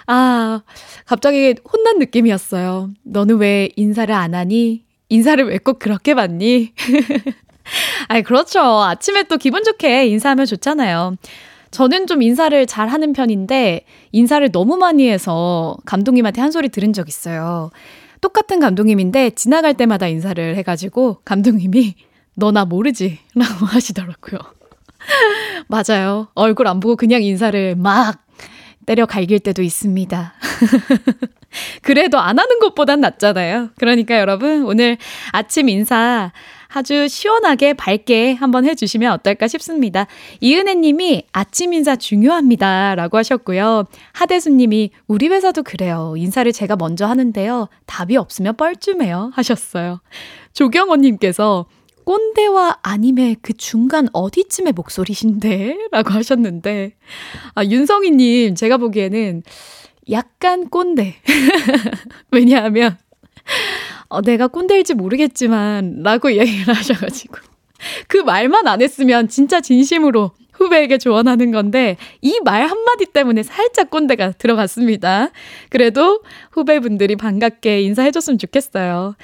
[0.08, 0.62] 아,
[1.06, 2.90] 갑자기 혼난 느낌이었어요.
[3.04, 4.84] 너는 왜 인사를 안 하니?
[5.10, 6.74] 인사를 왜 꼭 그렇게 받니?
[8.08, 8.60] 아니, 그렇죠.
[8.62, 11.16] 아침에 또 기분 좋게 인사하면 좋잖아요.
[11.72, 17.08] 저는 좀 인사를 잘 하는 편인데, 인사를 너무 많이 해서 감독님한테 한 소리 들은 적
[17.10, 17.72] 있어요.
[18.22, 21.96] 똑같은 감독님인데, 지나갈 때마다 인사를 해가지고, 감독님이,
[22.36, 23.20] 너 나 모르지?
[23.36, 24.40] 라고 하시더라고요.
[25.68, 26.28] 맞아요.
[26.36, 28.20] 얼굴 안 보고 그냥 인사를 막
[28.88, 30.34] 때려 갈길 때도 있습니다.
[31.84, 33.70] 그래도 안 하는 것보단 낫잖아요.
[33.78, 34.98] 그러니까 여러분, 오늘
[35.32, 36.32] 아침 인사
[36.70, 40.08] 아주 시원하게 밝게 한번 해주시면 어떨까 싶습니다.
[40.40, 42.96] 이은혜 님이 아침 인사 중요합니다.
[42.96, 43.86] 라고 하셨고요.
[44.14, 46.14] 하대수 님이 우리 회사도 그래요.
[46.18, 47.68] 인사를 제가 먼저 하는데요.
[47.86, 49.32] 답이 없으면 뻘쭘해요.
[49.34, 50.00] 하셨어요.
[50.54, 51.66] 조경원 님께서
[52.08, 55.78] 꼰대와 아님의 그 중간 어디쯤의 목소리신데?
[55.92, 56.94] 라고 하셨는데,
[57.54, 59.44] 아, 윤성희님, 제가 보기에는
[60.10, 61.18] 약간 꼰대.
[62.32, 62.98] 왜냐하면,
[64.08, 67.40] 어, 내가 꼰대일지 모르겠지만, 라고 얘기를 하셔가지고.
[68.08, 74.32] 그 말만 안 했으면 진짜 진심으로 후배에게 조언하는 건데, 이 말 한마디 때문에 살짝 꼰대가
[74.32, 75.32] 들어갔습니다.
[75.70, 76.22] 그래도
[76.54, 79.16] 후배분들이 반갑게 인사해줬으면 좋겠어요.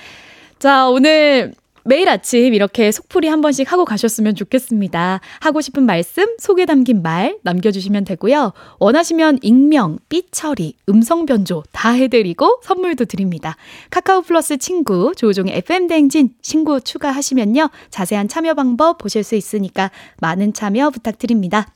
[0.59, 1.53] 자, 오늘
[1.85, 5.19] 매일 아침 이렇게 속풀이 한 번씩 하고 가셨으면 좋겠습니다.
[5.41, 8.53] 하고 싶은 말씀, 속에 담긴 말 남겨주시면 되고요.
[8.79, 13.57] 원하시면 익명, 삐처리, 음성 변조 다 해드리고 선물도 드립니다.
[13.89, 17.69] 카카오 플러스 친구, 조우종의 FM대행진 친구 추가하시면요.
[17.89, 21.67] 자세한 참여 방법 보실 수 있으니까 많은 참여 부탁드립니다.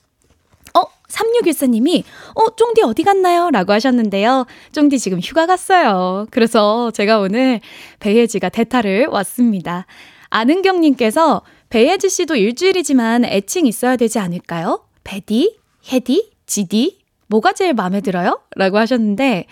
[1.07, 2.03] 어, 3614님이,
[2.35, 3.49] 어, 쫑디 어디 갔나요?
[3.51, 4.45] 라고 하셨는데요.
[4.71, 6.27] 쫑디 지금 휴가 갔어요.
[6.31, 7.61] 그래서 제가 오늘
[7.99, 9.85] 배혜지가 대타를 왔습니다.
[10.29, 14.83] 아는경님께서 배혜지 씨도 일주일이지만 애칭 있어야 되지 않을까요?
[15.03, 15.57] 배디?
[15.91, 16.31] 혜디?
[16.45, 16.99] 지디?
[17.29, 18.39] 뭐가 제일 마음에 들어요?
[18.55, 19.47] 라고 하셨는데,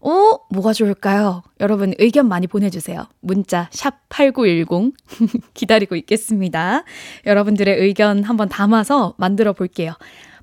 [0.00, 1.42] 어, 뭐가 좋을까요?
[1.60, 3.06] 여러분 의견 많이 보내주세요.
[3.20, 4.92] 문자, 샵8910.
[5.52, 6.84] 기다리고 있겠습니다.
[7.26, 9.92] 여러분들의 의견 한번 담아서 만들어 볼게요.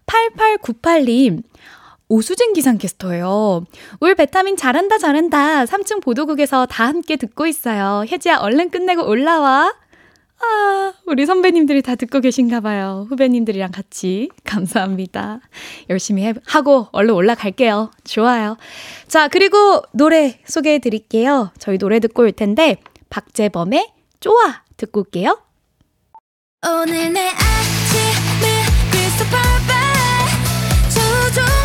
[0.05, 1.43] 8898님,
[2.07, 3.65] 오수진 기상캐스터예요.
[3.99, 5.65] 올 베타민 잘한다 잘한다.
[5.65, 8.05] 3층 보도국에서 다 함께 듣고 있어요.
[8.07, 9.73] 혜지야 얼른 끝내고 올라와.
[10.37, 13.07] 아, 우리 선배님들이 다 듣고 계신가 봐요.
[13.09, 14.29] 후배님들이랑 같이.
[14.43, 15.39] 감사합니다.
[15.89, 17.91] 열심히 해, 하고 얼른 올라갈게요.
[18.03, 18.57] 좋아요.
[19.07, 21.51] 자, 그리고 노래 소개해 드릴게요.
[21.57, 22.77] 저희 노래 듣고 올 텐데,
[23.09, 25.39] 박재범의 좋아 듣고 올게요.
[26.67, 28.49] 오늘 내 아침을
[29.17, 29.64] 조종
[31.31, 31.64] 과 함께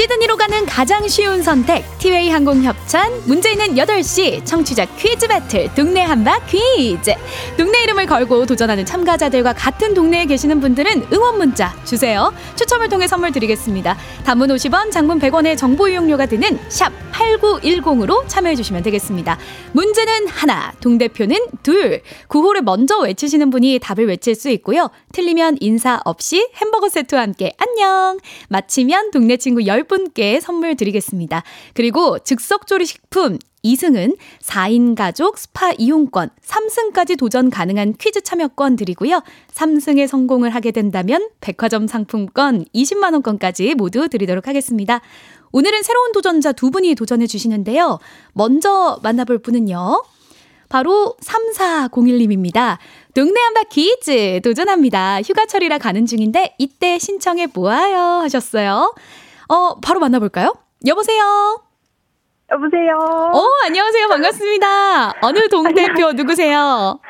[0.00, 6.02] 시드니로 가는 가장 쉬운 선택 티웨이 항공 협찬 문제 있는 8시 청취자 퀴즈 배틀 동네
[6.02, 7.12] 한바 퀴즈.
[7.58, 12.32] 동네 이름을 걸고 도전하는 참가자들과 같은 동네에 계시는 분들은 응원 문자 주세요.
[12.56, 13.94] 추첨을 통해 선물 드리겠습니다.
[14.24, 19.38] 단문 50원 장문 100원의 정보 이용료가 드는 샵 8910으로 참여해 주시면 되겠습니다.
[19.72, 22.00] 문제는 하나 동대표는 둘.
[22.28, 24.88] 구호를 먼저 외치시는 분이 답을 외칠 수 있고요.
[25.12, 28.18] 틀리면 인사 없이 햄버거 세트와 함께 안녕!
[28.48, 31.42] 마치면 동네 친구 10 분께 선물 드리겠습니다.
[31.74, 39.20] 그리고 즉석조리식품 2승은 4인 가족 스파 이용권, 3승까지 도전 가능한 퀴즈 참여권 드리고요.
[39.52, 45.00] 3승에 성공을 하게 된다면 백화점 상품권 20만원권까지 모두 드리도록 하겠습니다.
[45.52, 47.98] 오늘은 새로운 도전자 두 분이 도전해 주시는데요.
[48.32, 50.04] 먼저 만나볼 분은요.
[50.68, 52.78] 바로 3401님입니다.
[53.12, 55.20] 동네 한바 퀴 즈 도전합니다.
[55.22, 58.94] 휴가철이라 가는 중인데 이때 신청해 보아요 하셨어요.
[59.50, 60.54] 어, 바로 만나볼까요?
[60.86, 61.60] 여보세요?
[62.52, 62.96] 여보세요.
[62.98, 64.06] 어, 안녕하세요.
[64.08, 65.12] 반갑습니다.
[65.22, 67.00] 어느 동 대표 누구세요?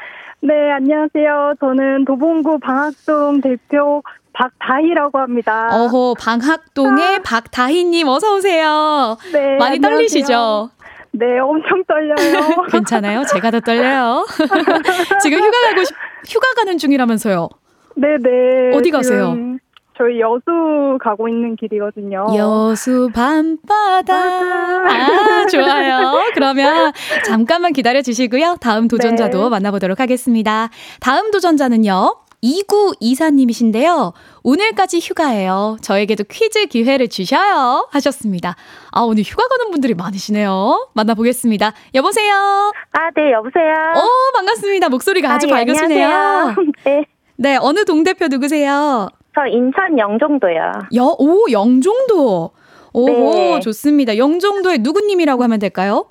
[0.40, 1.54] 네, 안녕하세요.
[1.60, 5.68] 저는 도봉구 방학동 대표 박다희라고 합니다.
[5.70, 9.18] 어허, 방학동의 박다희님 어서오세요.
[9.34, 9.80] 네, 많이 안녕하세요.
[9.98, 10.70] 떨리시죠?
[11.12, 12.64] 네, 엄청 떨려요.
[12.72, 13.24] 괜찮아요?
[13.24, 14.24] 제가 더 떨려요.
[15.22, 15.94] 지금 휴가 가고 싶,
[16.26, 17.50] 휴가 가는 중이라면서요.
[17.96, 18.74] 네네.
[18.76, 19.36] 어디 가세요?
[20.00, 22.26] 저희 여수 가고 있는 길이거든요.
[22.34, 24.14] 여수 밤바다.
[24.14, 26.22] 아, 좋아요.
[26.32, 26.90] 그러면
[27.26, 28.56] 잠깐만 기다려 주시고요.
[28.62, 29.48] 다음 도전자도 네.
[29.50, 30.70] 만나보도록 하겠습니다.
[31.00, 32.16] 다음 도전자는요.
[32.42, 34.14] 2924님이신데요.
[34.42, 35.76] 오늘까지 휴가예요.
[35.82, 37.86] 저에게도 퀴즈 기회를 주셔요.
[37.90, 38.56] 하셨습니다.
[38.92, 40.88] 아, 오늘 휴가 가는 분들이 많으시네요.
[40.94, 41.74] 만나보겠습니다.
[41.94, 42.32] 여보세요?
[42.92, 43.74] 아, 네, 여보세요.
[43.96, 44.88] 어, 반갑습니다.
[44.88, 46.08] 목소리가 아주 아, 예, 밝으시네요.
[46.08, 46.66] 안녕하세요.
[46.84, 47.04] 네,
[47.36, 49.10] 네, 어느 동대표 누구세요?
[49.34, 50.72] 저 인천 영종도요.
[50.96, 52.50] 여, 오, 영종도.
[52.92, 53.60] 오, 네.
[53.60, 54.16] 좋습니다.
[54.16, 56.06] 영종도의 누구님이라고 하면 될까요?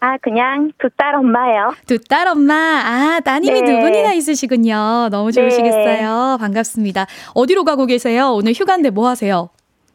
[0.00, 1.72] 아, 그냥 두 딸 엄마요.
[1.86, 2.54] 두 딸 엄마.
[2.54, 3.64] 아, 따님이 네.
[3.66, 5.08] 두 분이나 있으시군요.
[5.10, 5.40] 너무 네.
[5.40, 6.38] 좋으시겠어요.
[6.40, 7.06] 반갑습니다.
[7.34, 8.32] 어디로 가고 계세요?
[8.32, 9.48] 오늘 휴가인데 뭐 하세요?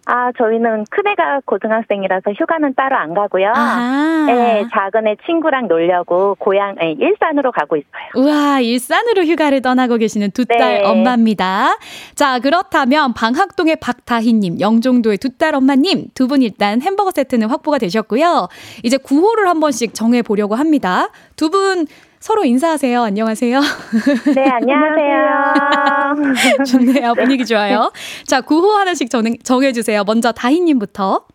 [0.09, 3.51] 아, 저희는 큰애가 고등학생이라서 휴가는 따로 안 가고요.
[3.53, 4.23] 아.
[4.27, 7.91] 네, 작은 애 친구랑 놀려고 고향, 네, 일산으로 가고 있어요.
[8.15, 10.83] 우와, 일산으로 휴가를 떠나고 계시는 두딸 네.
[10.85, 11.77] 엄마입니다.
[12.15, 18.47] 자, 그렇다면 방학동의 박다희님, 영종도의 두 딸 엄마님 두 분 일단 햄버거 세트는 확보가 되셨고요.
[18.83, 21.09] 이제 구호를 한 번씩 정해보려고 합니다.
[21.35, 21.85] 두 분
[22.19, 23.01] 서로 인사하세요.
[23.03, 23.59] 안녕하세요.
[24.35, 26.65] 네, 안녕하세요.
[26.65, 27.13] 좋네요.
[27.13, 27.91] 분위기 좋아요.
[28.25, 30.03] 자, 구호 하나씩 정, 정해주세요.
[30.03, 31.25] 먼저 다희님부터.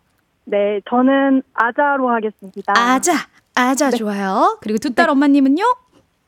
[0.45, 2.73] 네, 저는 아자로 하겠습니다.
[2.75, 3.13] 아자,
[3.55, 4.57] 아자 좋아요.
[4.61, 5.63] 그리고 두딸 엄마님은요?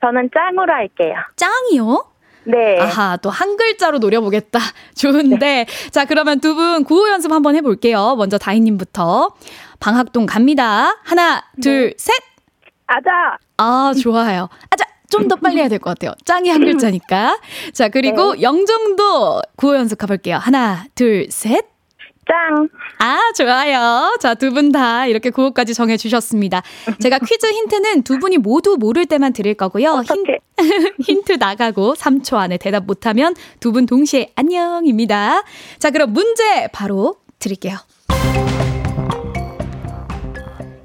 [0.01, 1.15] 저는 짱으로 할게요.
[1.35, 2.05] 짱이요?
[2.45, 2.79] 네.
[2.79, 4.59] 아하, 또 한 글자로 노려보겠다.
[4.95, 5.65] 좋은데.
[5.91, 8.15] 자, 그러면 두 분 구호 연습 한번 해볼게요.
[8.17, 9.31] 먼저 다희님부터.
[9.79, 10.95] 방학동 갑니다.
[11.03, 12.13] 하나, 둘, 셋!
[12.87, 13.37] 아자.
[13.57, 14.49] 아, 좋아요.
[14.69, 14.85] 아자!
[15.09, 16.13] 좀 더 빨리 해야 될 것 같아요.
[16.25, 17.39] 짱이 한 글자니까.
[17.73, 20.37] 자, 그리고 영종도 구호 연습 가볼게요.
[20.37, 21.65] 하나, 둘, 셋!
[22.27, 22.67] 짱.
[22.97, 24.17] 아, 좋아요.
[24.19, 26.63] 자, 두 분 다 이렇게 구호까지 정해주셨습니다.
[26.99, 29.91] 제가 퀴즈 힌트는 두 분이 모두 모를 때만 드릴 거고요.
[29.91, 30.39] 힌, 어떡해.
[31.05, 35.43] 힌 트 나가고 3초 안에 대답 못하면 두 분 동시에 안녕입니다.
[35.77, 37.77] 자, 그럼 문제 바로 드릴게요.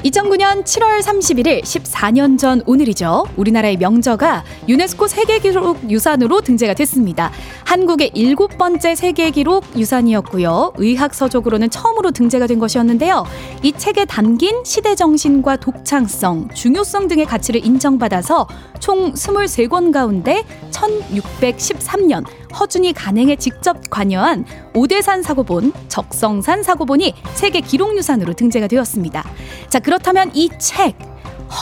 [0.05, 3.27] 2009년 7월 31일 14년 전 오늘이죠.
[3.37, 7.31] 우리나라의 명저가 유네스코 세계기록 유산으로 등재가 됐습니다.
[7.65, 10.73] 한국의 일곱 번째 세계기록 유산이었고요.
[10.79, 13.27] 의학 서적으로는 처음으로 등재가 된 것이었는데요.
[13.63, 18.49] 이 책에 담긴 시대 정신과 독창성, 중요성 등의 가치를 인정받아서
[18.79, 22.25] 총 23권 가운데 1613년
[22.59, 24.45] 허준이 간행에 직접 관여한
[24.75, 29.25] 오대산 사고본, 적성산 사고본이 세계 기록유산으로 등재가 되었습니다.
[29.69, 30.97] 자, 그렇다면 이 책,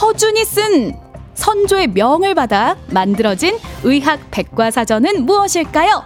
[0.01, 0.93] 허준이 쓴
[1.35, 6.03] 선조의 명을 받아 만들어진 의학 백과사전은 무엇일까요?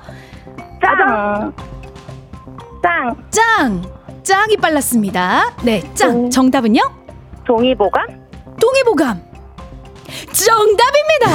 [0.81, 1.53] 짱.
[2.83, 3.29] 짱.
[3.31, 3.81] 짱!
[4.23, 5.55] 짱이 빨랐습니다.
[5.63, 6.25] 네, 짱.
[6.25, 6.29] 음.
[6.29, 6.81] 정답은요?
[7.45, 8.07] 동의보감?
[8.59, 9.21] 동의보감.
[10.31, 11.27] 정답입니다.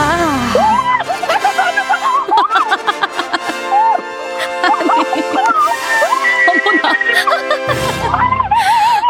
[6.49, 6.89] 어머나.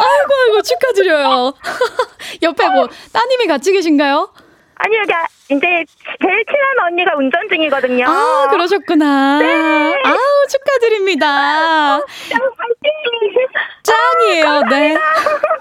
[0.00, 1.52] 아이고, 아이고, 축하드려요.
[2.42, 4.30] 옆에 뭐, 따님이 같이 계신가요?
[4.78, 5.84] 아니요, 야, 이제
[6.22, 8.04] 제일 친한 언니가 운전 중이거든요.
[8.06, 9.40] 아, 그러셨구나.
[10.04, 10.18] 아우,
[10.48, 11.98] 축하드립니다.
[12.30, 12.92] 짱, 화이팅!
[13.82, 14.62] 짱이에요.
[14.70, 14.96] 네.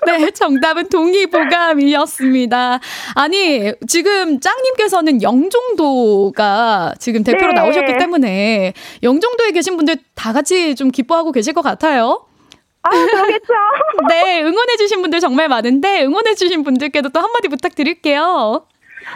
[0.06, 2.80] 네, 정답은 동의보감이었습니다.
[3.16, 7.60] 아니, 지금 짱님께서는 영종도가 지금 대표로 네.
[7.62, 12.26] 나오셨기 때문에 영종도에 계신 분들 다 같이 좀 기뻐하고 계실 것 같아요.
[12.84, 13.54] 아, 그러겠죠.
[14.10, 18.66] 네, 응원해주신 분들 정말 많은데 응원해주신 분들께도 또 한마디 부탁드릴게요.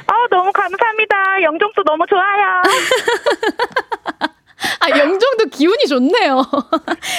[0.08, 1.42] 아, 너무 감사합니다.
[1.44, 2.62] 영종도 너무 좋아요.
[4.80, 6.44] 아, 영종도 기운이 좋네요.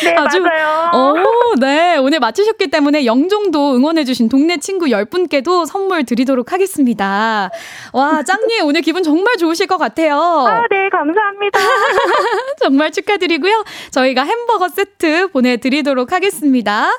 [0.04, 0.90] 네, 맞아요.
[0.94, 1.96] 오, 네.
[1.96, 7.50] 오늘 마치셨기 때문에 영종도 응원해주신 동네 친구 10분께도 선물 드리도록 하겠습니다.
[7.92, 10.16] 와, 짱님, 오늘 기분 정말 좋으실 것 같아요.
[10.18, 11.58] 아, 네, 감사합니다.
[12.62, 13.64] 정말 축하드리고요.
[13.90, 16.90] 저희가 햄버거 세트 보내드리도록 하겠습니다.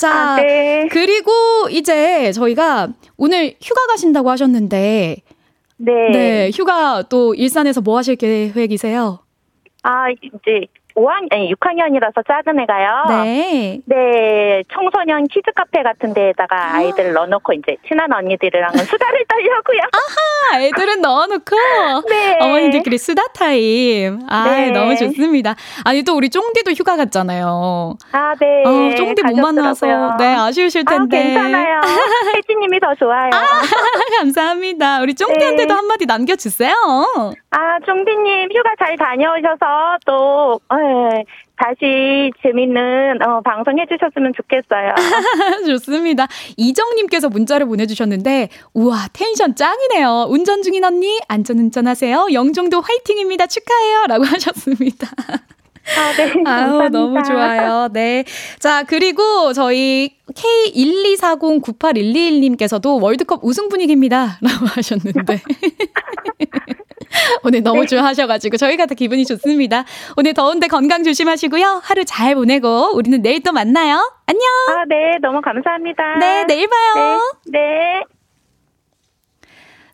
[0.00, 0.88] 자, 아, 네.
[0.90, 1.32] 그리고
[1.70, 2.88] 이제 저희가
[3.18, 5.16] 오늘 휴가 가신다고 하셨는데,
[5.76, 5.92] 네.
[6.12, 9.18] 네, 휴가 또 일산에서 뭐 하실 계획이세요?
[9.82, 10.66] 아, 이제
[10.98, 13.04] 5학년, 아니, 6학년이라서 작은 애가요.
[13.24, 13.78] 네.
[13.86, 19.80] 네, 청소년 키즈 카페 같은 데에다가 아이들 넣어놓고 이제 친한 언니들이랑은 수다를 떨려고요.
[20.52, 21.56] 아, 애들은 넣어놓고
[22.10, 22.38] 네.
[22.40, 24.20] 어머니들끼리 수다 타임.
[24.28, 24.70] 아, 네.
[24.70, 25.54] 너무 좋습니다.
[25.84, 27.94] 아니 또 우리 쫑디도 휴가 갔잖아요.
[28.12, 28.64] 아, 네.
[28.66, 30.16] 아, 쫑디 못 만나서 가셨더라고요.
[30.18, 31.22] 네 아쉬우실 아, 텐데.
[31.22, 31.80] 괜찮아요.
[32.36, 33.30] 혜지님이 더 좋아요.
[34.18, 35.00] 감사합니다.
[35.00, 35.74] 우리 쫑디한테도 네.
[35.74, 36.74] 한마디 남겨주세요.
[37.50, 41.24] 아, 쫑디님 휴가 잘 다녀오셔서 또, 예,
[41.56, 44.94] 다시 재밌는, 어, 방송 해주셨으면 좋겠어요.
[45.66, 46.26] 좋습니다.
[46.56, 50.26] 이정님께서 문자를 보내주셨는데, 우와, 텐션 짱이네요.
[50.28, 52.26] 운전 중인 언니, 안전운전 하세요.
[52.32, 53.46] 영종도 화이팅입니다.
[53.46, 54.06] 축하해요.
[54.08, 55.08] 라고 하셨습니다.
[55.96, 56.32] 아, 네.
[56.46, 56.88] 아우, 감사합니다.
[56.90, 57.88] 너무 좋아요.
[57.92, 58.24] 네.
[58.58, 64.38] 자, 그리고 저희 K124098121님께서도 월드컵 우승 분위기입니다.
[64.40, 65.40] 라고 하셨는데.
[67.44, 69.84] 오늘 너무 좋아하셔가지고 저희가 다 기분이 좋습니다.
[70.16, 71.80] 오늘 더운데 건강 조심하시고요.
[71.84, 74.12] 하루 잘 보내고 우리는 내일 또 만나요.
[74.26, 74.42] 안녕.
[74.70, 75.18] 아, 네.
[75.20, 76.18] 너무 감사합니다.
[76.18, 77.20] 네, 내일 봐요.
[77.46, 77.58] 네.
[77.58, 78.18] 네.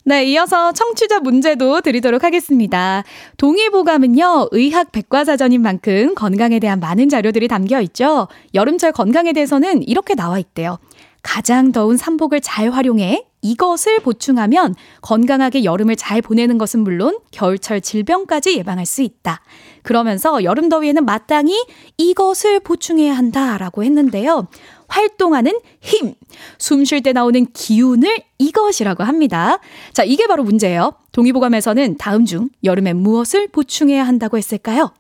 [0.07, 3.05] 네, 이어서 청취자 문제도 드리도록 하겠습니다.
[3.39, 8.29] 동의보감은요, 의학 백과사전인 만큼 건강에 대한 많은 자료들이 담겨 있죠.
[8.53, 10.79] 여름철 건강에 대해서는 이렇게 나와 있대요.
[11.23, 18.57] 가장 더운 삼복을 잘 활용해 이것을 보충하면 건강하게 여름을 잘 보내는 것은 물론 겨울철 질병까지
[18.57, 19.43] 예방할 수 있다.
[19.83, 21.63] 그러면서 여름 더위에는 마땅히
[21.99, 24.49] 이것을 보충해야 한다라고 했는데요.
[24.89, 26.15] 활동하는 힘,
[26.59, 29.59] 숨 쉴 때 나오는 기운을 이것이라고 합니다.
[29.93, 30.95] 자, 이게 바로 문제예요.
[31.13, 34.93] 동의보감에서는 다음 중 여름에 무엇을 보충해야 한다고 했을까요?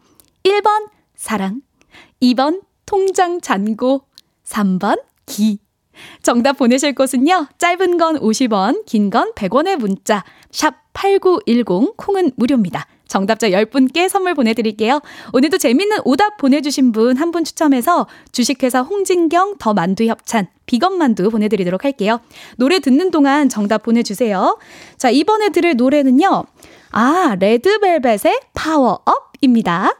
[0.45, 1.62] 1번 사랑,
[2.20, 4.03] 2번 통장 잔고,
[4.45, 5.64] 3번 기.
[6.22, 7.49] 정답 보내실 곳은요.
[7.59, 12.86] 짧은 건 50원, 긴 건 100원의 문자 샵 8910 콩은 무료입니다.
[13.07, 15.01] 정답자 10분께 선물 보내드릴게요.
[15.32, 21.30] 오늘도 재밌는 오답 보내주신 분 한 분 추첨해서 주식회사 홍진경 더 만두 협찬 비건 만두
[21.30, 22.20] 보내드리도록 할게요.
[22.57, 24.59] 노래 듣는 동안 정답 보내주세요.
[24.97, 26.45] 자, 이번에 들을 노래는요.
[26.90, 29.97] 아, 레드벨벳의 파워업입니다.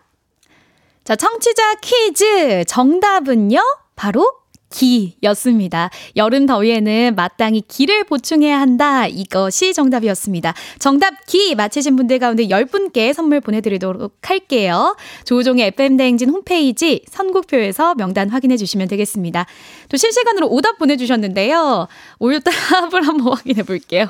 [1.05, 3.61] 자, 청취자 퀴즈 정답은요?
[3.97, 4.33] 바로
[4.75, 5.91] 기였습니다.
[6.17, 9.07] 여름 더위에는 마땅히 기를 보충해야 한다.
[9.07, 10.53] 이것이 정답이었습니다.
[10.81, 14.97] 정답 기 맞히신 분들 가운데 10분께 선물 보내드리도록 할게요.
[15.25, 19.47] 조우종의 FM대행진 홈페이지 선곡표에서 명단 확인해 주시면 되겠습니다.
[19.89, 21.87] 또 실시간으로 오답 보내주셨는데요.
[22.19, 24.09] 오답을 한번 확인해 볼게요.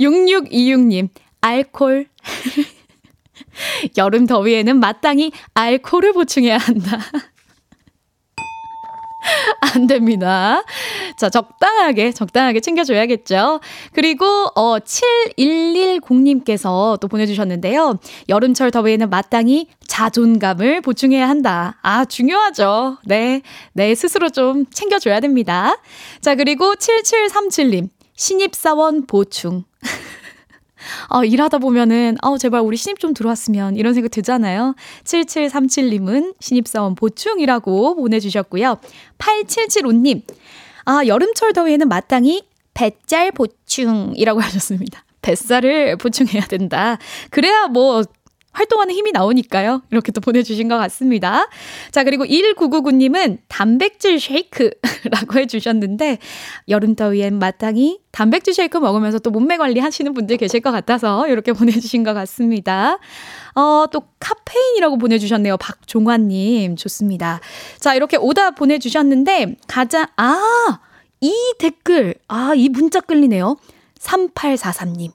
[0.00, 1.08] 6626님,
[1.42, 2.06] 알콜.
[3.98, 6.98] 여름 더위에는 마땅히 알코올을 보충해야 한다.
[9.74, 10.62] 안 됩니다.
[11.16, 13.60] 자, 적당하게, 적당하게 챙겨줘야겠죠.
[13.92, 17.98] 그리고, 어, 7110님께서 또 보내주셨는데요.
[18.28, 21.76] 여름철 더위에는 마땅히 자존감을 보충해야 한다.
[21.82, 22.98] 아, 중요하죠.
[23.04, 23.42] 네.
[23.72, 25.80] 네, 스스로 좀 챙겨줘야 됩니다.
[26.20, 27.88] 자, 그리고 7737님.
[28.16, 29.62] 신입사원 보충.
[31.08, 34.74] 어, 일하다 보면은, 어, 제발 우리 신입 좀 들어왔으면, 이런 생각 들잖아요.
[35.04, 38.78] 7737님은 신입사원 보충이라고 보내주셨고요.
[39.18, 40.22] 8775님,
[40.84, 45.04] 아, 여름철 더위에는 마땅히 뱃살 보충이라고 하셨습니다.
[45.20, 46.96] 뱃살을 보충해야 된다.
[47.30, 48.02] 그래야 뭐,
[48.52, 49.82] 활동하는 힘이 나오니까요.
[49.90, 51.48] 이렇게 또 보내주신 것 같습니다.
[51.90, 56.18] 자, 그리고 1999님은 단백질 쉐이크라고 해주셨는데,
[56.68, 61.52] 여름 더위엔 마땅히 단백질 쉐이크 먹으면서 또 몸매 관리 하시는 분들 계실 것 같아서 이렇게
[61.54, 62.98] 보내주신 것 같습니다.
[63.54, 65.56] 어, 또 카페인이라고 보내주셨네요.
[65.58, 66.76] 박종환님.
[66.76, 67.40] 좋습니다.
[67.78, 70.80] 자, 이렇게 오답 보내주셨는데, 가장, 아,
[71.20, 73.56] 이 댓글, 아, 이 문자 끌리네요.
[74.00, 75.10] 3843님.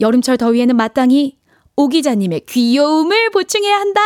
[0.00, 1.36] 여름철 더위에는 마땅히
[1.82, 4.00] 오 기자님의 귀여움을 보충해야 한다!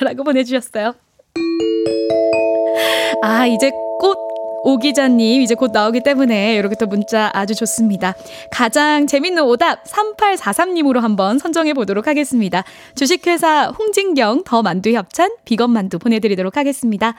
[0.00, 0.94] 라고 보내주셨어요.
[3.22, 3.70] 아, 이제
[4.00, 4.16] 꽃,
[4.64, 8.14] 오 기자님 이제 곧 나오기 때문에 이렇게 또 문자 아주 좋습니다.
[8.50, 12.64] 가장 재밌는 오답 3843님으로 한번 선정해 보도록 하겠습니다.
[12.94, 17.14] 주식회사 홍진경 더 만두 협찬 비건 만두 보내드리도록 하겠습니다.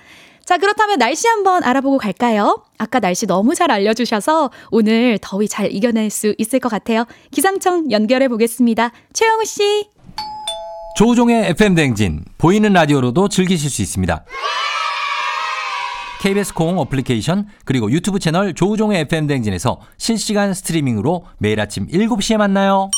[0.48, 2.64] 자, 그렇다면 날씨 한번 알아보고 갈까요?
[2.78, 7.04] 아까 날씨 너무 잘 알려주셔서 오늘 더위 잘 이겨낼 수 있을 것 같아요.
[7.32, 8.92] 기상청 연결해 보겠습니다.
[9.12, 9.90] 최영우 씨.
[10.96, 14.24] 조우종의 FM 댕진 보이는 라디오로도 즐기실 수 있습니다.
[16.22, 22.90] KBS 콩 어플리케이션 그리고 유튜브 채널 조우종의 FM 댕진에서 실시간 스트리밍으로 매일 아침 7시에 만나요.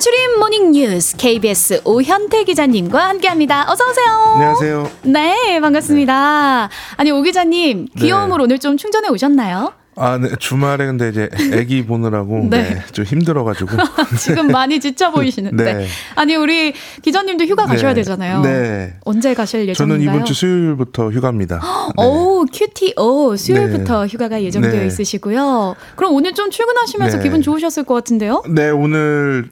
[0.00, 3.70] 간추린 morning 뉴스 KBS 오현태 기자님과 함께합니다.
[3.70, 4.32] 어서 오세요.
[4.34, 4.90] 안녕하세요.
[5.02, 6.70] 네, 반갑습니다.
[6.96, 8.44] 아니 오 기자님 귀여움을 네.
[8.44, 9.74] 오늘 좀 충전해 오셨나요?
[9.96, 10.30] 아, 네.
[10.38, 12.62] 주말에 근데 이제 아기 보느라고 네.
[12.62, 13.76] 네, 좀 힘들어가지고.
[14.18, 15.74] 지금 많이 지쳐 보이시는데.
[15.74, 15.86] 네.
[16.14, 16.72] 아니 우리
[17.02, 17.96] 기자님도 휴가 가셔야 네.
[17.96, 18.40] 되잖아요.
[18.40, 18.94] 네.
[19.04, 19.98] 언제 가실 예정인가요?
[19.98, 21.60] 저는 이번 주 수요일부터 휴가입니다.
[21.98, 22.02] 네.
[22.02, 24.86] 오, QTO 수요일부터 휴가가 예정되어 네.
[24.86, 25.76] 있으시고요.
[25.96, 27.22] 그럼 오늘 좀 출근하시면서 네.
[27.22, 28.42] 기분 좋으셨을 것 같은데요?
[28.48, 29.50] 네, 오늘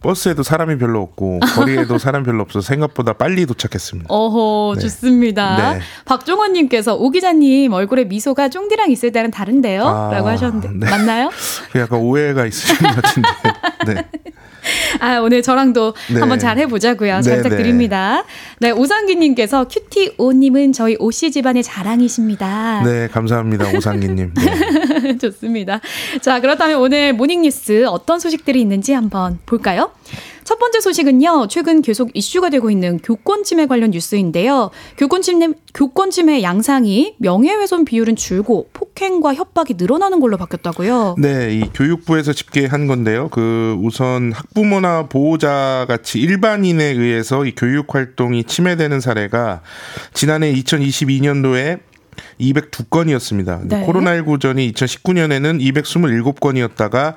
[0.00, 4.12] 버스에도 사람이 별로 없고 거리에도 사람 별로 없어서 생각보다 빨리 도착했습니다.
[4.12, 4.80] 어허, 네.
[4.82, 5.74] 좋습니다.
[5.74, 5.80] 네.
[6.06, 9.86] 박종원님께서 오 기자님 얼굴에 미소가 쫑디랑 있을 때는 다른데요?
[9.86, 10.90] 아, 라고 하셨는데 네.
[10.90, 11.30] 맞나요?
[11.76, 13.28] 약간 오해가 있으신 것 같은데.
[13.86, 14.19] 네.
[15.00, 16.20] 아, 오늘 저랑도 네.
[16.20, 17.22] 한번 잘 해보자고요.
[17.22, 18.24] 잘 네, 부탁드립니다.
[18.58, 22.82] 네, 오상기님께서 큐티 오님은 저희 오씨 집안의 자랑이십니다.
[22.84, 23.70] 네, 감사합니다.
[23.76, 24.34] 오상기님.
[24.34, 25.16] 네.
[25.18, 25.80] 좋습니다.
[26.20, 29.90] 자, 그렇다면 오늘 모닝뉴스 어떤 소식들이 있는지 한번 볼까요?
[30.50, 34.72] 첫 번째 소식은요, 최근 계속 이슈가 되고 있는 교권 침해 관련 뉴스인데요.
[34.98, 41.14] 교권 침해, 교권 침해 양상이 명예훼손 비율은 줄고 폭행과 협박이 늘어나는 걸로 바뀌었다고요.
[41.20, 43.28] 네, 이 교육부에서 집계한 건데요.
[43.28, 49.62] 그 우선 학부모나 보호자 같이 일반인에 의해서 이 교육 활동이 침해되는 사례가
[50.14, 51.78] 지난해 2022년도에
[52.40, 53.68] 202건이었습니다.
[53.68, 53.86] 네.
[53.86, 57.14] 코로나19 전이 2019년에는 227건이었다가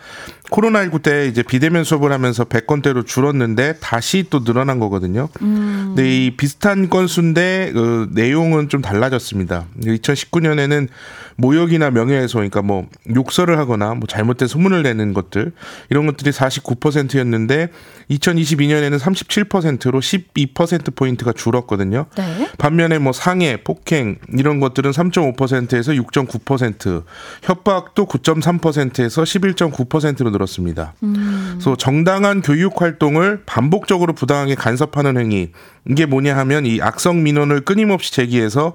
[0.52, 5.30] 코로나19 때 이제 비대면 수업을 하면서 100건대로 줄었는데 다시 또 늘어난 거거든요.
[5.34, 9.66] 근데 이 비슷한 건수인데 그 내용은 좀 달라졌습니다.
[9.82, 10.90] 2019년에는
[11.36, 15.52] 모욕이나 명예훼손, 그러니까 뭐 욕설을 하거나 뭐 잘못된 소문을 내는 것들
[15.90, 17.70] 이런 것들이 49%였는데
[18.12, 22.06] 2022년에는 37%로 12% 포인트가 줄었거든요.
[22.16, 22.48] 네.
[22.60, 27.04] 반면에 뭐 상해, 폭행 이런 것들은 3.5%에서 6.9%,
[27.42, 30.94] 협박도 9.3%에서 11.9%로 늘었습니다.
[31.00, 35.52] 그래서 정당한 교육 활동을 반복적으로 부당하게 간섭하는 행위,
[35.90, 38.74] 이게 뭐냐 하면 이 악성 민원을 끊임없이 제기해서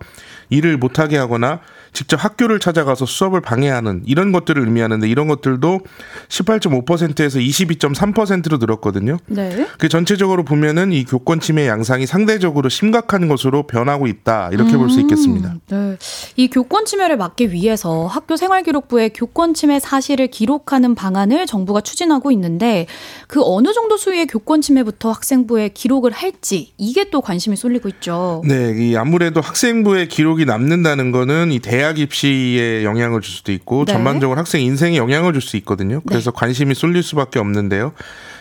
[0.51, 1.61] 일을 못하게 하거나
[1.93, 5.81] 직접 학교를 찾아가서 수업을 방해하는 이런 것들을 의미하는데 이런 것들도
[6.29, 9.17] 18.5%에서 22.3%로 늘었거든요.
[9.27, 9.67] 네.
[9.79, 15.55] 그 전체적으로 보면은 이 교권 침해 양상이 상대적으로 심각한 것으로 변하고 있다 이렇게 볼수 있겠습니다.
[15.69, 15.97] 네.
[16.37, 22.87] 이 교권 침해를 막기 위해서 학교 생활기록부에 교권 침해 사실을 기록하는 방안을 정부가 추진하고 있는데
[23.27, 28.43] 그 어느 정도 수위의 교권 침해부터 학생부에 기록을 할지 이게 또 관심이 쏠리고 있죠.
[28.47, 33.85] 네, 이 아무래도 학생부에 기록 이 남는다는 거는 이 대학 입시에 영향을 줄 수도 있고
[33.85, 33.93] 네.
[33.93, 36.01] 전반적으로 학생 인생에 영향을 줄 수 있거든요.
[36.07, 37.93] 그래서 관심이 쏠릴 수밖에 없는데요.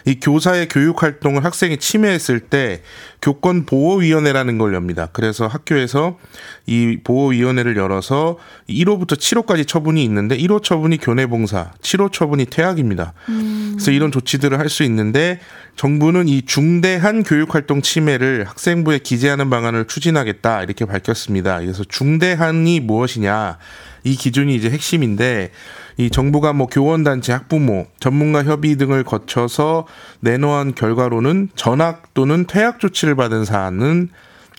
[0.08, 2.82] 이 교사의 교육 활동을 학생이 침해했을 때
[3.22, 5.10] 교권 보호위원회라는 걸 엽니다.
[5.12, 6.18] 그래서 학교에서
[6.66, 8.38] 이 보호위원회를 열어서
[8.70, 13.14] 1호부터 7호까지 처분이 있는데 1호 처분이 교내봉사, 7호 처분이 퇴학입니다.
[13.26, 15.39] 그래서 이런 조치들을 할 수 있는데
[15.78, 21.60] 정부는 이 중대한 교육 활동 침해를 학생부에 기재하는 방안을 추진하겠다 이렇게 밝혔습니다.
[21.60, 23.58] 그래서 중대한이 무엇이냐
[24.03, 25.51] 이 기준이 이제 핵심인데
[25.98, 29.88] 이 정부가 뭐 교원단체, 학부모, 전문가 협의 등을 거쳐서
[30.20, 34.10] 내놓은 결과로는 전학 또는 퇴학 조치를 받은 사안은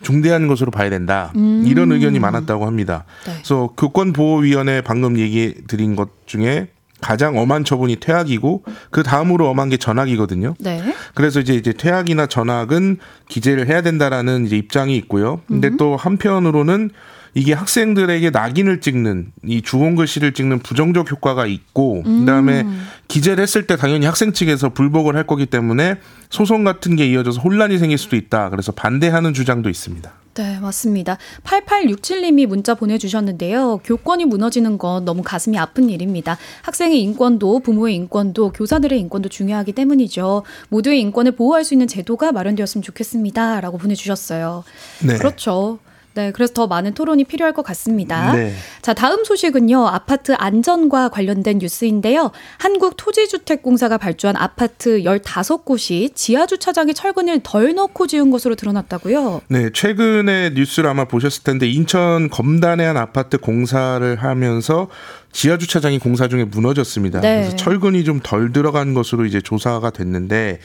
[0.01, 1.33] 중대한 것으로 봐야 된다.
[1.65, 3.05] 이런 의견이 많았다고 합니다.
[3.27, 3.33] 네.
[3.35, 6.69] 그래서 교권보호위원회 방금 얘기 드린 것 중에
[7.01, 10.55] 가장 엄한 처분이 퇴학이고 그 다음으로 엄한 게 전학이거든요.
[10.59, 10.83] 네.
[11.15, 15.41] 그래서 이제 이제 퇴학이나 전학은 기재를 해야 된다라는 이제 입장이 있고요.
[15.47, 16.91] 근데 또 한편으로는
[17.35, 22.65] 이게 학생들에게 낙인을 찍는 이 주홍 글씨를 찍는 부정적 효과가 있고 그다음에
[23.09, 25.97] 기재를 했을 때 당연히 학생 측에서 불복을 할 거기 때문에
[26.31, 28.51] 소송 같은 게 이어져서 혼란이 생길 수도 있다.
[28.51, 30.13] 그래서 반대하는 주장도 있습니다.
[30.39, 31.19] 네, 맞습니다.
[31.43, 33.79] 8867님이 문자 보내주셨는데요.
[33.83, 36.39] 교권이 무너지는 건 너무 가슴이 아픈 일입니다.
[36.63, 40.45] 학생의 인권도 부모의 인권도 교사들의 인권도 중요하기 때문이죠.
[40.69, 43.61] 모두의 인권을 보호할 수 있는 제도가 마련되었으면 좋겠습니다.
[43.61, 44.63] 라고 보내주셨어요.
[45.05, 45.17] 네.
[45.19, 45.81] 그렇죠.
[46.15, 48.33] 네, 그래서 더 많은 토론이 필요할 것 같습니다.
[48.33, 48.53] 네.
[48.83, 49.87] 자, 다음 소식은요.
[49.87, 52.33] 아파트 안전과 관련된 뉴스인데요.
[52.59, 59.43] 한국토지주택공사가 발주한 아파트 15곳이 지하주차장에 철근을 덜 넣고 지은 것으로 드러났다고요?
[59.49, 64.89] 네, 최근에 뉴스를 아마 보셨을 텐데 인천 검단의 한 아파트 공사를 하면서
[65.31, 67.21] 지하 주차장이 공사 중에 무너졌습니다.
[67.21, 67.43] 네.
[67.43, 70.59] 그래서 철근이 좀 덜 들어간 것으로 이제 조사가 됐는데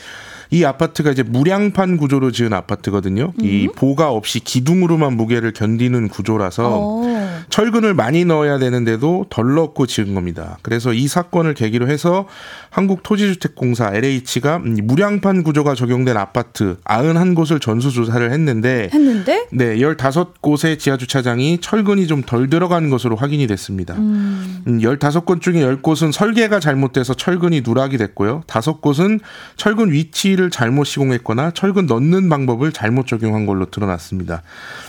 [0.53, 3.33] 이 아파트가 이제 무량판 구조로 지은 아파트거든요.
[3.39, 7.12] 이 보가 없이 기둥으로만 무게를 견디는 구조라서 어.
[7.53, 10.57] 철근을 많이 넣어야 되는데도 덜 넣고 지은 겁니다.
[10.63, 12.27] 그래서 이 사건을 계기로 해서
[12.71, 22.23] 한국토지주택공사 LH가 무량판 구조가 적용된 아파트 91곳을 전수조사를 했는데 했는데 네, 15곳의 지하주차장이 철근이 좀
[22.25, 23.93] 덜 들어간 것으로 확인이 됐습니다.
[23.95, 28.43] 음, 15곳 중에 10곳은 설계가 잘못돼서 철근이 누락이 됐고요.
[28.47, 29.19] 5곳은
[29.57, 34.41] 철근 위치를 잘못 시공했거나 철근 넣는 방법을 잘못 적용한 걸로 드러났습니다.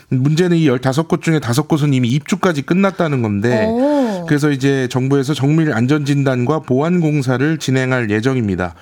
[0.08, 4.26] 문제는 이 15곳 중에 5곳은 이미 입주까지 끝났다는 건데 오.
[4.26, 8.74] 그래서 이제 정부에서 정밀 안전 진단과 보안 공사를 진행할 예정입니다.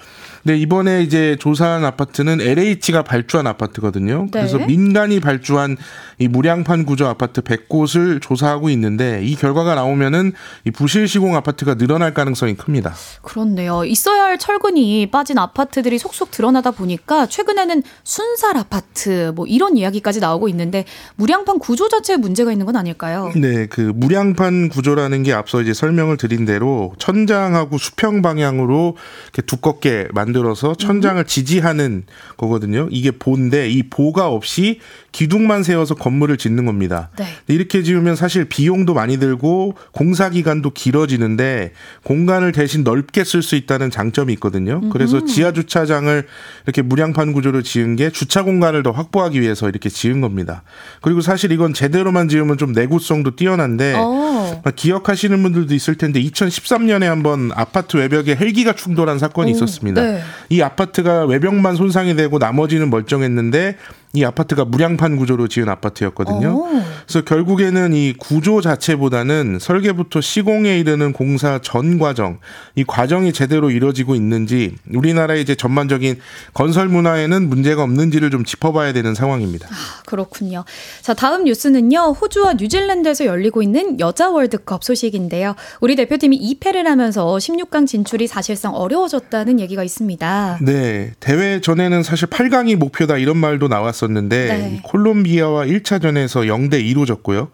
[0.45, 4.23] 네, 이번에 이제 조사한 아파트는 LH가 발주한 아파트거든요.
[4.25, 4.41] 네.
[4.41, 5.77] 그래서 민간이 발주한
[6.19, 10.33] 이 무량판 구조 아파트 100곳을 조사하고 있는데 이 결과가 나오면은
[10.65, 12.93] 이 부실 시공 아파트가 늘어날 가능성이 큽니다.
[13.23, 13.85] 그렇네요.
[13.85, 20.49] 있어야 할 철근이 빠진 아파트들이 속속 드러나다 보니까 최근에는 순살 아파트 뭐 이런 이야기까지 나오고
[20.49, 20.85] 있는데
[21.17, 23.31] 무량판 구조 자체에 문제가 있는 건 아닐까요?
[23.37, 30.09] 네, 그 무량판 구조라는 게 앞서 이제 설명을 드린 대로 천장하고 수평 방향으로 이렇게 두껍게
[30.13, 32.05] 만 들어서 천장을 지지하는
[32.37, 32.89] 거거든요.
[32.91, 34.81] 이게 보인데 이 보가 없이
[35.13, 37.11] 기둥만 세워서 건물을 짓는 겁니다.
[37.19, 37.27] 네.
[37.49, 41.73] 이렇게 지으면 사실 비용도 많이 들고 공사 기간도 길어지는데
[42.03, 44.81] 공간을 대신 넓게 쓸 수 있다는 장점이 있거든요.
[44.91, 46.27] 그래서 지하 주차장을
[46.65, 50.63] 이렇게 무량판 구조로 지은 게 주차 공간을 더 확보하기 위해서 이렇게 지은 겁니다.
[51.03, 54.63] 그리고 사실 이건 제대로만 지으면 좀 내구성도 뛰어난데 어.
[54.75, 60.03] 기억하시는 분들도 있을 텐데 2013년에 한번 아파트 외벽에 헬기가 충돌한 사건이 오, 있었습니다.
[60.03, 60.22] 네.
[60.49, 63.77] 이 아파트가 외벽만 손상이 되고 나머지는 멀쩡했는데
[64.15, 66.49] 이 아파트가 무량판 구조로 지은 아파트였거든요.
[66.51, 66.85] 어.
[67.07, 72.39] 그래서 결국에는 이 구조 자체보다는 설계부터 시공에 이르는 공사 전 과정,
[72.75, 76.19] 이 과정이 제대로 이루어지고 있는지 우리나라의 이제 전반적인
[76.53, 79.69] 건설 문화에는 문제가 없는지를 좀 짚어봐야 되는 상황입니다.
[80.05, 80.65] 그렇군요.
[81.01, 82.13] 자, 다음 뉴스는요.
[82.13, 85.55] 호주와 뉴질랜드에서 열리고 있는 여자 월드컵 소식인데요.
[85.81, 90.59] 우리 대표팀이 2패를 하면서 16강 진출이 사실상 어려워졌다는 얘기가 있습니다.
[90.61, 94.75] 네, 대회 전에는 사실 8강이 목표다 이런 말도 나왔 었는데 네.
[94.75, 97.51] 이 콜롬비아와 1차전에서 0대 2로 졌고요.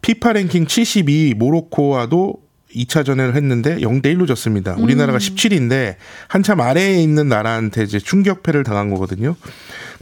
[0.00, 2.42] 피파 랭킹 72 모로코와도
[2.74, 4.74] 2차전을 했는데 0대 1로 졌습니다.
[4.78, 5.96] 우리나라가 17위인데
[6.28, 9.36] 한참 아래에 있는 나라한테 이제 충격패를 당한 거거든요.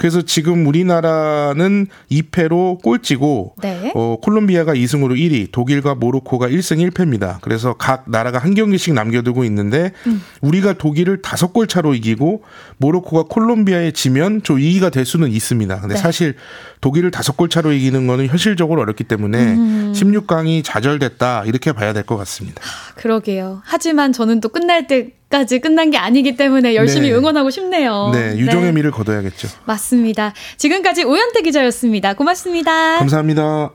[0.01, 3.93] 그래서 지금 우리나라는 2패로 꼴찌고 네.
[3.95, 7.39] 어, 콜롬비아가 2승으로 1위, 독일과 모로코가 1승 1패입니다.
[7.43, 9.93] 그래서 각 나라가 한 경기씩 남겨두고 있는데
[10.41, 12.43] 우리가 독일을 다섯 골 차로 이기고
[12.79, 15.81] 모로코가 콜롬비아에 지면 저 2위가 될 수는 있습니다.
[15.81, 16.01] 근데 네.
[16.01, 16.35] 사실
[16.81, 19.55] 독일을 다섯 골 차로 이기는 거는 현실적으로 어렵기 때문에
[19.93, 22.63] 16강이 좌절됐다 이렇게 봐야 될 것 같습니다.
[22.97, 23.61] 그러게요.
[23.67, 27.15] 하지만 저는 또 끝날 때 까지 끝난 게 아니기 때문에 열심히 네.
[27.15, 28.11] 응원하고 싶네요.
[28.13, 29.49] 네, 유종의 미를 거둬야겠죠.
[29.65, 30.35] 맞습니다.
[30.57, 32.15] 지금까지 오현태 기자였습니다.
[32.15, 32.99] 고맙습니다.
[32.99, 33.71] 감사합니다.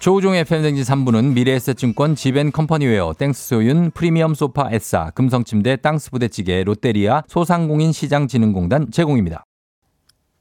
[0.00, 9.44] 조우종의 팬생진 3부는 미래에셋증권 지벤컴퍼니웨어 땡스소윤 프리미엄 소파 에싸 금성침대 땅스부대찌개 롯데리아 소상공인 시장진흥공단 제공입니다.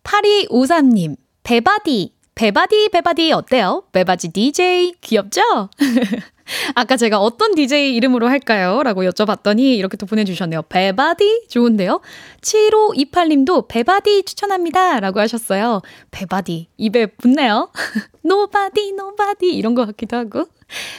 [0.04, 2.15] 8253님, 배바디.
[2.36, 3.84] 배바디, 배바디 어때요?
[3.94, 4.96] 배바지 DJ.
[5.00, 5.70] 귀엽죠?
[6.76, 8.84] 아까 제가 어떤 DJ 이름으로 할까요?
[8.84, 10.64] 라고 여쭤봤더니 이렇게 또 보내주셨네요.
[10.64, 11.46] 배바디?
[11.48, 12.02] 좋은데요?
[12.42, 15.00] 7528님도 배바디 추천합니다.
[15.00, 15.82] 라고 하셨어요.
[16.12, 16.68] 배바디.
[16.78, 17.72] 입에 붙네요.
[18.24, 19.48] nobody, nobody.
[19.56, 20.46] 이런 것 같기도 하고.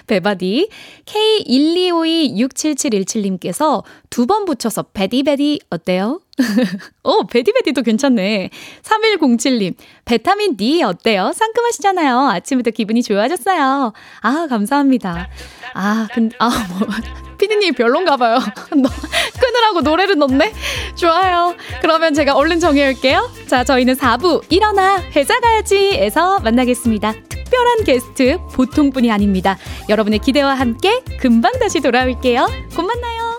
[0.07, 0.69] 배바디.
[1.05, 6.21] K125267717님께서 두 번 붙여서 베디베디 어때요?
[7.03, 8.51] 오, 베디베디도 괜찮네.
[8.83, 9.75] 3107님,
[10.05, 11.33] 베타민 D 어때요?
[11.35, 12.29] 상큼하시잖아요.
[12.29, 13.93] 아침부터 기분이 좋아졌어요.
[14.21, 15.29] 아, 감사합니다.
[15.75, 16.89] 아, 근데, 아, 뭐,
[17.39, 18.39] 피디님 별론가 봐요.
[18.77, 18.89] 너,
[19.41, 20.53] 끊으라고 노래를 넣네?
[20.95, 21.55] 좋아요.
[21.81, 23.31] 그러면 제가 얼른 정해올게요.
[23.47, 27.13] 자, 저희는 4부, 일어나, 회사 가야지 에서 만나겠습니다.
[27.29, 29.57] 특별한 게스트, 보통 분이 아닙니다.
[29.89, 32.47] 여러분의 기대와 함께 금방 다시 돌아올게요.
[32.75, 33.39] 곧 만나요.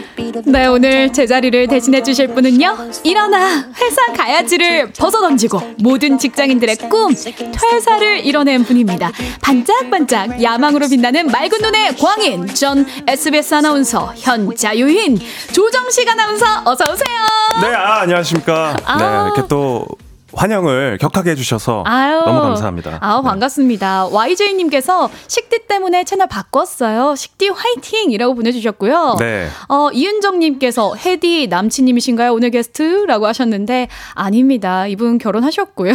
[0.45, 2.77] 네, 오늘 제자리를 대신해 주실 분은요.
[3.03, 9.11] 일어나 회사 가야지를 벗어던지고 모든 직장인들의 꿈 퇴사를 이뤄낸 분입니다.
[9.41, 15.19] 반짝반짝 야망으로 빛나는 맑은 눈의 광인 전 SBS 아나운서 현 자유인
[15.53, 17.17] 조정식 아나운서 어서 오세요.
[17.61, 18.75] 네, 아, 안녕하십니까.
[18.85, 18.97] 아.
[18.97, 19.85] 네, 이렇게 또
[20.33, 22.21] 환영을 격하게 해주셔서 아유.
[22.25, 22.97] 너무 감사합니다.
[23.01, 23.29] 아우, 네.
[23.29, 24.07] 반갑습니다.
[24.07, 27.15] YJ님께서 식디 때문에 채널 바꿨어요.
[27.15, 28.11] 식디 화이팅!
[28.11, 29.15] 이라고 보내주셨고요.
[29.19, 29.47] 네.
[29.69, 32.33] 어, 이은정님께서 헤디 남친님이신가요?
[32.33, 33.05] 오늘 게스트?
[33.07, 34.87] 라고 하셨는데, 아닙니다.
[34.87, 35.93] 이분 결혼하셨고요.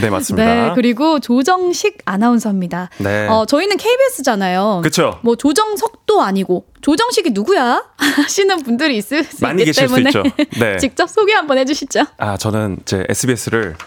[0.00, 0.44] 네, 맞습니다.
[0.68, 2.90] 네, 그리고 조정식 아나운서입니다.
[2.98, 3.26] 네.
[3.28, 4.80] 어, 저희는 KBS잖아요.
[4.82, 5.18] 그쵸.
[5.22, 7.84] 뭐 조정석도 아니고, 조정식이 누구야?
[7.96, 10.22] 하시는 분들이 있을 수 많이 있기 계실 수 때문에 있죠.
[10.58, 10.76] 네.
[10.78, 12.04] 직접 소개 한번 해주시죠.
[12.18, 13.84] 아, 저는 이제 SBS를 어,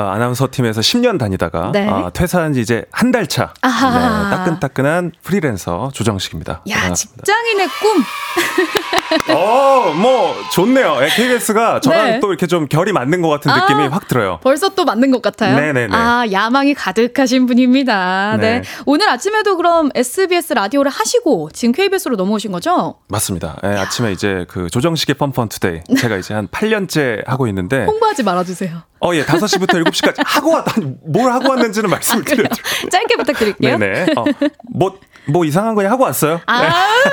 [0.00, 1.86] 아나운서 팀에서 10년 다니다가 네.
[1.88, 3.52] 어, 퇴사한 지 이제 한 달 차.
[3.62, 6.62] 네, 따끈따끈한 프리랜서 조정식입니다.
[6.70, 7.22] 야, 반갑습니다.
[7.24, 8.02] 직장인의 꿈.
[9.36, 10.96] 어, 뭐 좋네요.
[11.14, 12.20] KBS가 저랑 네.
[12.20, 13.60] 또 이렇게 좀 결이 맞는 것 같은 아.
[13.60, 14.38] 느낌이 확 들어요.
[14.42, 15.56] 벌써 또 맞는 것 같아요.
[15.60, 15.94] 네네네.
[15.94, 18.36] 아, 야망이 가득하신 분입니다.
[18.40, 18.60] 네.
[18.60, 18.62] 네.
[18.86, 22.94] 오늘 아침에도 그럼 SBS 라디오를 하시고 지금 KBS로 넘어오신 거죠?
[23.08, 23.58] 맞습니다.
[23.64, 28.82] 예, 아침에 이제 그 조정식의 FunFun Today 제가 이제 한 8년째 하고 있는데 홍보하지 말아주세요.
[29.04, 30.80] 어, 예, 5시부터 7시까지 하고 왔다.
[31.04, 32.62] 뭘 하고 왔는지는 말씀을 드려야죠.
[32.90, 33.78] 짧게 부탁드릴게요.
[33.78, 34.06] 네네.
[34.16, 34.24] 어,
[34.72, 34.96] 뭐,
[35.26, 36.40] 뭐 이상한 거 하고 왔어요.
[36.46, 36.62] 아,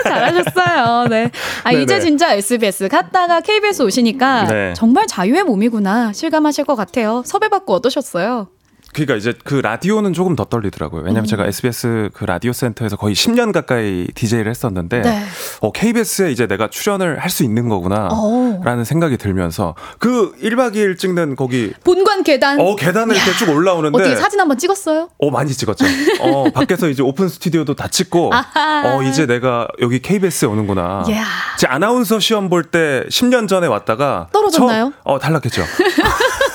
[0.03, 1.07] 잘하셨어요.
[1.09, 1.31] 네.
[1.63, 1.83] 아, 네네.
[1.83, 4.73] 이제 진짜 SBS 갔다가 KBS 오시니까 네.
[4.75, 7.23] 정말 자유의 몸이구나 실감하실 것 같아요.
[7.25, 8.49] 섭외받고 어떠셨어요?
[8.93, 11.01] 그러니까 이제 그 라디오는 조금 더 떨리더라고요.
[11.03, 11.27] 왜냐면 음.
[11.27, 15.23] 제가 SBS 그 라디오 센터에서 거의 10년 가까이 DJ를 했었는데 네.
[15.61, 18.09] 어, KBS에 이제 내가 출연을 할 수 있는 거구나.
[18.11, 18.61] 어.
[18.65, 22.59] 라는 생각이 들면서 그 1박 2일 찍는 거기 본관 계단.
[22.59, 25.09] 어, 계단을 이렇게 쭉 올라오는데 어떻게 사진 한번 찍었어요?
[25.19, 25.85] 어, 많이 찍었죠.
[26.21, 28.95] 어, 밖에서 이제 오픈 스튜디오도 다 찍고, 아하.
[28.97, 31.03] 어, 이제 내가 여기 KBS에 오는구나.
[31.07, 31.23] 이야.
[31.59, 34.27] 제 아나운서 시험 볼 때 10년 전에 왔다가.
[34.33, 34.83] 떨어졌나요?
[34.85, 35.63] 처음- 어, 탈락했죠.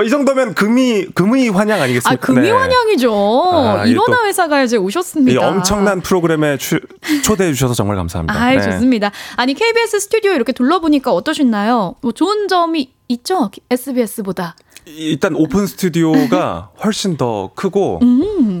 [0.00, 2.26] 어, 이 정도면 금이 금의 환영 아, 아니겠습니까?
[2.26, 2.50] 금이 네.
[2.50, 3.50] 환영이죠.
[3.52, 5.46] 아, 일어나 또 회사가 이제 이 오셨습니다.
[5.46, 6.80] 엄청난 프로그램에 추-
[7.22, 8.34] 초대해 주셔서 정말 감사합니다.
[8.34, 8.62] 아, 네.
[8.62, 9.10] 좋습니다.
[9.36, 11.96] 아니 KBS 스튜디오 이렇게 둘러보니까 어떠셨나요?
[12.00, 13.50] 뭐 좋은 점이 있죠?
[13.70, 14.56] SBS보다.
[14.86, 18.00] 일단 오픈 스튜디오가 훨씬 더 크고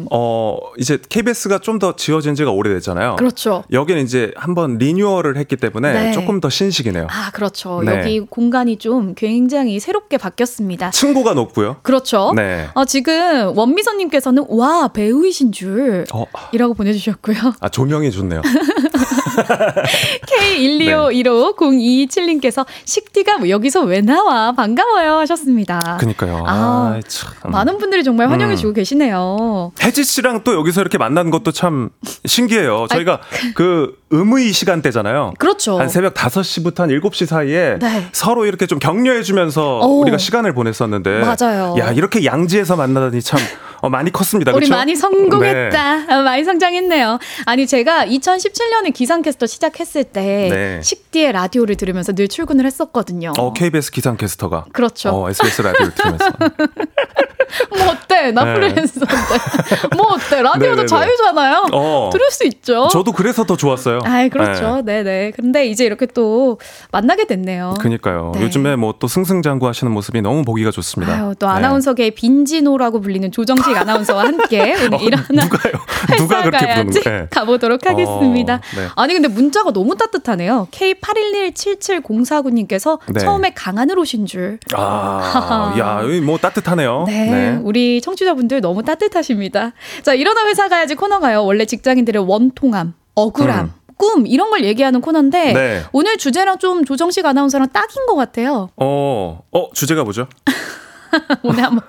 [0.02, 0.06] 음.
[0.10, 3.16] 어 이제 KBS가 좀 더 지어진 지가 오래됐잖아요.
[3.16, 3.64] 그렇죠.
[3.72, 6.12] 여기는 이제 한번 리뉴얼을 했기 때문에 네.
[6.12, 7.06] 조금 더 신식이네요.
[7.08, 7.80] 아, 그렇죠.
[7.82, 7.98] 네.
[8.00, 10.90] 여기 공간이 좀 굉장히 새롭게 바뀌었습니다.
[10.90, 11.76] 층고가 높고요.
[11.82, 12.32] 그렇죠.
[12.36, 12.68] 네.
[12.74, 17.36] 어, 지금 원미선님께서는 와 배우이신 줄 어, 이라고 보내주셨고요.
[17.60, 18.42] 아 조명이 좋네요.
[20.26, 25.96] K125150227님께서 식디가 뭐 여기서 왜 나와 반가워요 하셨습니다.
[25.98, 26.44] 그니까요.
[26.46, 27.50] 아, 아, 참.
[27.50, 28.56] 많은 분들이 정말 환영해 음.
[28.56, 29.72] 주고 계시네요.
[29.80, 31.90] 혜지 씨랑 또 여기서 이렇게 만난 것도 참
[32.24, 32.86] 신기해요.
[32.90, 33.20] 저희가
[33.54, 35.34] 그 의무의 시간대잖아요.
[35.38, 35.78] 그렇죠.
[35.78, 38.08] 한 새벽 5시부터 한 7시 사이에 네.
[38.12, 40.00] 서로 이렇게 좀 격려해 주면서 오.
[40.00, 41.76] 우리가 시간을 보냈었는데 맞아요.
[41.78, 43.40] 야, 이렇게 양지에서 만나다니 참
[43.80, 44.52] 어, 많이 컸습니다.
[44.52, 44.68] 우리?
[44.68, 46.04] 많이 성공했다.
[46.08, 47.18] 아, 많이 성장했네요.
[47.46, 50.80] 아니 제가 2017년에 기상캐스터 시작했을 때 네.
[50.82, 53.32] 식디의 라디오를 들으면서 늘 출근을 했었거든요.
[53.38, 55.10] 어, KBS 기상캐스터가 그렇죠.
[55.10, 56.24] 어, SBS 라디오를 들으면서
[57.70, 57.96] 뭐
[58.32, 58.54] 나 네.
[58.54, 59.14] 프리랜서인데.
[59.96, 60.42] 뭐 어때?
[60.42, 60.86] 라디오도 네네네.
[60.86, 61.66] 자유잖아요.
[61.72, 62.10] 어.
[62.12, 62.88] 들을 수 있죠.
[62.92, 64.00] 저도 그래서 더 좋았어요.
[64.04, 64.82] 아, 그렇죠.
[64.84, 65.32] 네, 네.
[65.34, 66.58] 근데 이제 이렇게 또
[66.92, 67.74] 만나게 됐네요.
[67.80, 68.32] 그니까요.
[68.36, 68.42] 네.
[68.42, 71.14] 요즘에 뭐 또 승승장구 하시는 모습이 너무 보기가 좋습니다.
[71.14, 71.52] 아유, 또 네.
[71.52, 75.72] 아나운서계의 빈지노라고 불리는 조정식 아나운서와 함께 오늘 어, 일어나 누가요?
[76.18, 77.26] 누가 그렇게 부르는 거예요?
[77.30, 78.54] 가보도록 하겠습니다.
[78.56, 78.86] 어, 네.
[78.96, 80.68] 아니 근데 문자가 너무 따뜻하네요.
[80.70, 83.20] K81177049님께서 네.
[83.20, 84.58] 처음에 강한을 오신 줄.
[84.74, 87.04] 아, 야, 뭐 따뜻하네요.
[87.06, 89.72] 네, 우리 청 취자분들 너무 따뜻하십니다.
[90.02, 91.44] 자, 일어나 회사 가야지 코너가요.
[91.44, 93.72] 원래 직장인들의 원통함, 억울함, 음.
[93.96, 95.82] 꿈 이런 걸 얘기하는 코너인데 네.
[95.92, 98.70] 오늘 주제랑 좀 조정식 아나운서랑 딱인 것 같아요.
[98.76, 100.26] 어, 어, 주제가 뭐죠?
[101.42, 101.82] 오늘 한번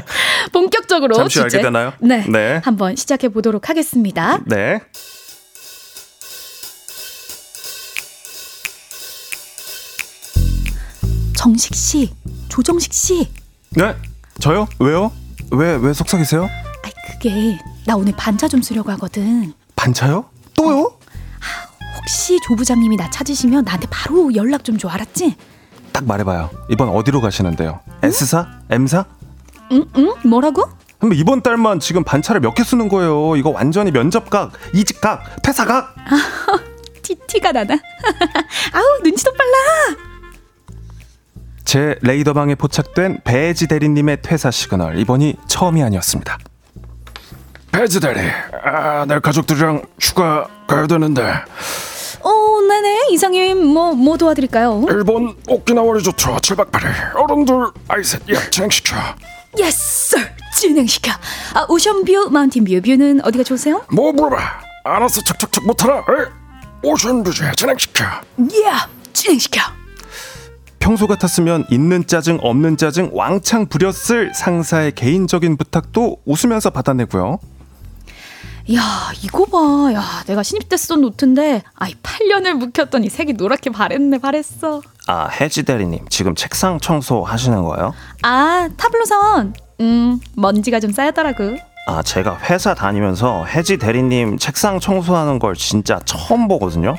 [0.52, 1.92] 본격적으로 잠시 주제 알게 되나요?
[2.00, 2.60] 네, 네.
[2.64, 4.40] 한번 시작해 보도록 하겠습니다.
[4.46, 4.80] 네.
[11.36, 12.10] 정식 씨,
[12.48, 13.28] 조정식 씨,
[13.70, 13.96] 네?
[14.40, 14.68] 저요?
[14.78, 15.10] 왜요?
[15.52, 16.48] 왜, 왜 속삭이세요?
[16.82, 19.52] 아이 그게 나 오늘 반차 좀 쓰려고 하거든.
[19.76, 20.24] 반차요?
[20.56, 20.92] 또요?
[21.96, 25.36] 혹시 조 부장님이 나 찾으시면 나한테 바로 연락 좀 줘, 알았지?
[25.92, 26.50] 딱 말해봐요.
[26.70, 27.80] 이번 어디로 가시는데요?
[28.02, 28.48] S사?
[28.70, 29.04] M사?
[29.72, 30.64] 응, 응, 뭐라고?
[30.98, 33.36] 근데 이번 달만 지금 반차를 몇 개 쓰는 거예요?
[33.36, 35.94] 이거 완전히 면접각, 이직각, 퇴사각.
[37.02, 37.74] 티 티가 나나?
[38.72, 40.11] 아우 눈치도 빨라.
[41.64, 44.98] 제 레이더망에 포착된 배지 대리님의 퇴사 시그널.
[44.98, 46.38] 이번이 처음이 아니었습니다.
[47.70, 48.20] 배지 대리,
[48.64, 51.22] 아, 내 가족들이랑 휴가 가야 되는데.
[52.20, 53.08] 어, 네네.
[53.10, 54.84] 이사님 뭐 뭐 도와드릴까요?
[54.90, 57.16] 일본 오키나와 리조트 7박 8일.
[57.16, 57.54] 어른 둘
[57.88, 58.96] 아이 셋 예 진행시켜.
[59.58, 60.16] Yes,
[60.54, 61.12] 진행시켜.
[61.54, 63.84] 아 ocean view, mountain view, view는 어디가 좋으세요?
[63.90, 64.36] 뭐 물어봐.
[64.84, 65.96] 알아서 척척척 못하나?
[65.96, 66.26] 에이,
[66.84, 68.04] ocean view제 진행시켜.
[68.40, 69.60] 예, 진행시켜.
[70.82, 77.38] 평소 같았으면 있는 짜증 없는 짜증 왕창 부렸을 상사의 개인적인 부탁도 웃으면서 받아내고요.
[78.74, 78.80] 야
[79.22, 84.82] 이거 봐, 야 내가 신입 때 쓰던 노트인데 아이 8년을 묵혔더니 색이 노랗게 바랬네 바랬어.
[85.06, 87.94] 아, 해지 대리님, 지금 책상 청소 하시는 거예요?
[88.22, 91.58] 아 타블로선, 음 먼지가 좀 쌓였더라고.
[91.84, 96.94] 아, 제가 회사 다니면서 해지 대리님 책상 청소하는 걸 진짜 처음 보거든요?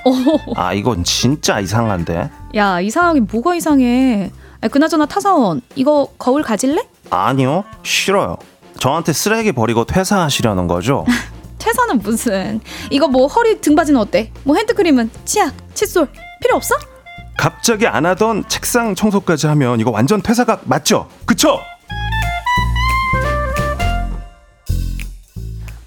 [0.56, 2.30] 아, 이건 진짜 이상한데?
[2.56, 4.32] 야 이상하게 뭐가 이상해?
[4.62, 6.84] 아, 그나저나 타사원 이거 거울 가질래?
[7.10, 8.38] 아니요, 싫어요.
[8.78, 11.06] 저한테 쓰레기 버리고 퇴사하시려는 거죠?
[11.60, 12.60] 퇴사는 무슨?
[12.90, 14.32] 이거 뭐 허리 등받이는 어때?
[14.44, 16.10] 뭐 핸드크림은 치약, 칫솔
[16.42, 16.76] 필요 없어?
[17.38, 21.08] 갑자기 안 하던 책상 청소까지 하면 이거 완전 퇴사각 맞죠?
[21.26, 21.60] 그쵸?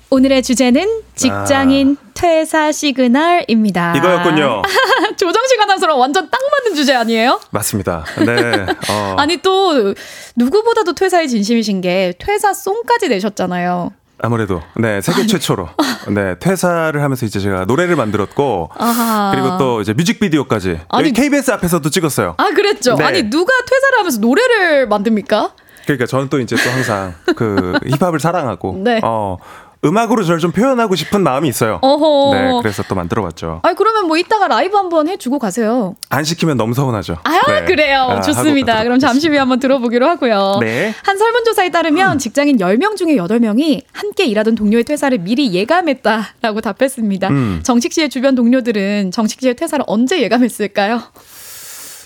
[0.08, 3.92] 오늘의 주제는 직장인 퇴사 시그널입니다.
[3.92, 3.96] 아.
[3.96, 4.62] 이거였군요.
[5.16, 7.40] 조정식 아나운서랑 완전 딱 맞는 주제 아니에요?
[7.50, 8.04] 맞습니다.
[8.24, 8.66] 네.
[8.90, 9.16] 어.
[9.18, 9.94] 아니 또
[10.36, 13.92] 누구보다도 퇴사에 진심이신 게 퇴사 송까지 내셨잖아요.
[14.18, 15.68] 아무래도 네 세계 최초로
[16.08, 19.32] 네 퇴사를 하면서 이제 제가 노래를 만들었고 아하.
[19.34, 22.34] 그리고 또 이제 뮤직비디오까지 아니, KBS 앞에서도 찍었어요.
[22.38, 22.94] 아 그랬죠.
[22.94, 23.04] 네.
[23.04, 25.52] 아니 누가 퇴사를 하면서 노래를 만듭니까?
[25.84, 29.00] 그러니까 저는 또 이제 또 항상 그 힙합을 사랑하고 네.
[29.04, 29.36] 어
[29.86, 31.78] 음악으로 저를 좀 표현하고 싶은 마음이 있어요.
[31.80, 32.34] 어허.
[32.34, 33.60] 네, 그래서 또 만들어봤죠.
[33.62, 35.94] 아니 그러면 뭐 이따가 라이브 한번 해주고 가세요.
[36.08, 37.18] 안 시키면 너무 서운하죠.
[37.22, 37.64] 아 네.
[37.64, 38.00] 그래요.
[38.02, 38.82] 아, 좋습니다.
[38.82, 40.58] 그럼 잠시 후에 한번 들어보기로 하고요.
[40.60, 40.94] 네.
[41.04, 47.28] 한 설문조사에 따르면 직장인 10명 중에 8명이 함께 일하던 동료의 퇴사를 미리 예감했다라고 답했습니다.
[47.28, 47.60] 음.
[47.62, 51.00] 정식 씨의 주변 동료들은 정식 씨의 퇴사를 언제 예감했을까요?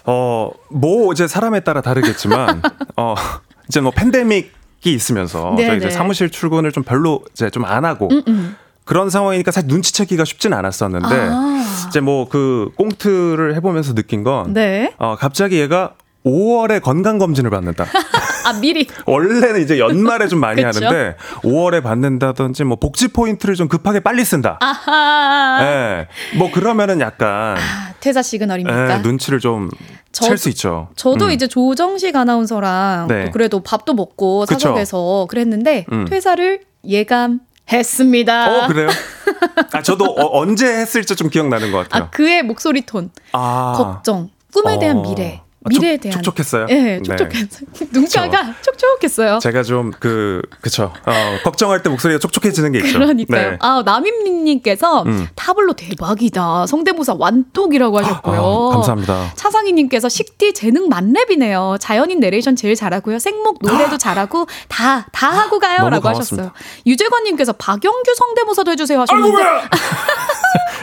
[0.07, 2.63] 어, 뭐 이제 사람에 따라 다르겠지만
[2.97, 3.15] 어
[3.69, 4.51] 이제 뭐 팬데믹이
[4.89, 5.93] 있으면서 네, 저희 이제 네.
[5.93, 8.57] 사무실 출근을 좀 별로 이제 좀 안 하고 음, 음.
[8.85, 11.65] 그런 상황이니까 사실 눈치채기가 쉽진 않았었는데 아.
[11.89, 14.95] 이제 뭐 그 꽁트를 해보면서 느낀 건 네.
[14.99, 15.93] 어, 갑자기 얘가
[16.25, 17.87] 5월에 건강 검진을 받는다.
[18.51, 18.87] 아, 미리.
[19.07, 20.63] 원래는 이제 연말에 좀 많이?
[20.65, 24.59] 하는데 5월에 받는다든지 뭐 복지 포인트를 좀 급하게 빨리 쓴다.
[24.61, 25.59] 아하.
[25.63, 26.09] 예.
[26.37, 27.57] 뭐 그러면은 약간
[28.01, 28.95] 퇴사 시그널입니까?
[28.95, 29.71] 예, 눈치를 좀
[30.13, 30.89] 저- 챌수 있죠.
[30.97, 31.31] 저도 음.
[31.31, 33.25] 이제 조정식 아나운서랑 네.
[33.27, 34.47] 또 그래도 밥도 먹고.
[34.47, 36.05] 사석에서 그랬는데 음.
[36.09, 37.41] 퇴사를 예감
[37.73, 38.65] 했습니다.
[38.65, 38.89] 어 그래요?
[39.73, 42.05] 아 저도 어, 언제 했을지 좀 기억나는 것 같아요.
[42.05, 45.03] 아, 그의 목소리 톤, 아, 걱정, 꿈에 대한 어.
[45.03, 46.67] 미래, 아, 미래에 촉- 대한 촉촉했어요?
[46.71, 47.03] 예, 네.
[47.03, 47.69] 촉촉했어요.
[47.93, 49.39] 눈가가 촉촉했어요.
[49.41, 50.93] 제가 좀 그 그쵸.
[51.05, 51.13] 어,
[51.45, 52.99] 걱정할 때 목소리가 촉촉해지는 게 있죠.
[52.99, 53.51] 그러니까요.
[53.51, 53.57] 네.
[53.61, 55.27] 아, 남인민님께서 음.
[55.35, 56.67] 타블로 대박이다.
[56.67, 58.71] 성대모사 완독이라고 하셨고요.
[58.73, 59.33] 아, 감사합니다.
[59.35, 61.77] 차상희님께서 식디 재능 만렙이네요.
[61.81, 63.19] 자연인 내레이션 제일 잘하고요.
[63.19, 65.75] 생목 노래도 잘하고 다, 다 하고 가요.
[65.75, 65.79] 아!
[65.81, 66.45] 너무 라고 고맙습니다.
[66.45, 66.53] 하셨어요.
[66.87, 69.43] 유재관님께서 박영규 성대모사도 해주세요 하셨는데.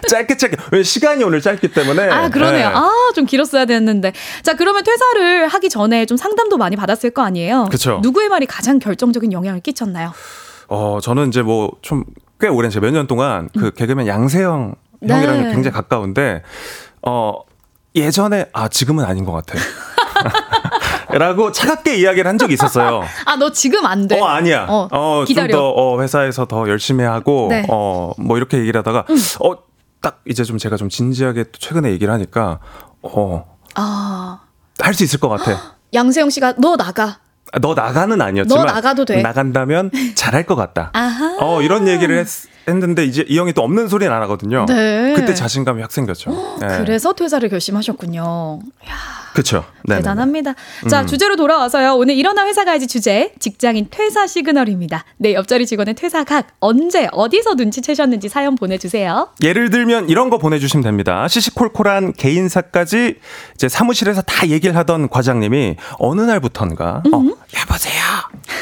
[0.09, 0.57] 짧게 짧게.
[0.71, 2.09] 왜 시간이 오늘 짧기 때문에.
[2.09, 2.69] 아, 그러네요.
[2.69, 2.75] 네.
[2.75, 4.13] 아, 좀 길었어야 됐는데.
[4.43, 7.65] 자, 그러면 퇴사를 하기 전에 좀 상담도 많이 받았을 거 아니에요?
[7.71, 7.99] 그쵸.
[8.03, 10.11] 누구의 말이 가장 결정적인 영향을 끼쳤나요?
[10.67, 12.03] 어, 저는 이제 뭐 좀
[12.39, 15.11] 꽤 오랜 제가 몇년 동안 그 개그맨 양세형 네.
[15.11, 16.43] 형이랑 굉장히 가까운데
[17.01, 17.33] 어
[17.95, 19.57] 예전에 아 지금은 아닌 것 같아.
[21.17, 23.01] 라고 차갑게 이야기를 한 적이 있었어요.
[23.25, 24.19] 아, 너 지금 안 돼.
[24.19, 24.67] 어 아니야.
[24.69, 25.47] 어, 어, 기다려.
[25.51, 27.65] 좀더 어, 회사에서 더 열심히 하고 네.
[27.69, 29.05] 어 뭐 이렇게 얘기를 하다가
[29.41, 29.53] 어
[30.07, 32.59] 딱 이제 좀 제가 좀 진지하게 또 최근에 얘기를 하니까
[33.01, 34.39] 어 아,
[34.79, 35.75] 할 수 있을 것 같아.
[35.93, 37.19] 양세형 씨가 너 나가.
[37.51, 39.21] 아, 너 나가는 아니었지만 너 나가도 돼.
[39.21, 40.91] 나간다면 잘할 것 같다.
[40.93, 41.35] 아하.
[41.41, 42.25] 어 이런 얘기를 했,
[42.69, 44.65] 했는데 이제 이 형이 또 없는 소리는 안 하거든요.
[44.65, 45.13] 네.
[45.13, 46.57] 그때 자신감이 확 생겼죠.
[46.61, 46.77] 네.
[46.79, 48.59] 그래서 퇴사를 결심하셨군요.
[49.37, 49.63] 그렇죠.
[49.83, 49.97] 네.
[49.97, 50.55] 대단합니다.
[50.89, 51.05] 자, 음.
[51.05, 51.93] 주제로 돌아와서요.
[51.93, 53.33] 오늘 일어나 회사 가야지 주제.
[53.37, 55.05] 직장인 퇴사 시그널입니다.
[55.17, 59.29] 내 옆자리 직원의 퇴사 각 언제 어디서 눈치채셨는지 사연 보내주세요.
[59.43, 61.27] 예를 들면 이런 거 보내주시면 됩니다.
[61.27, 63.17] 시시콜콜한 개인사까지
[63.53, 67.23] 이제 사무실에서 다 얘기를 하던 과장님이 어느 날부턴가 어,
[67.59, 68.01] 여보세요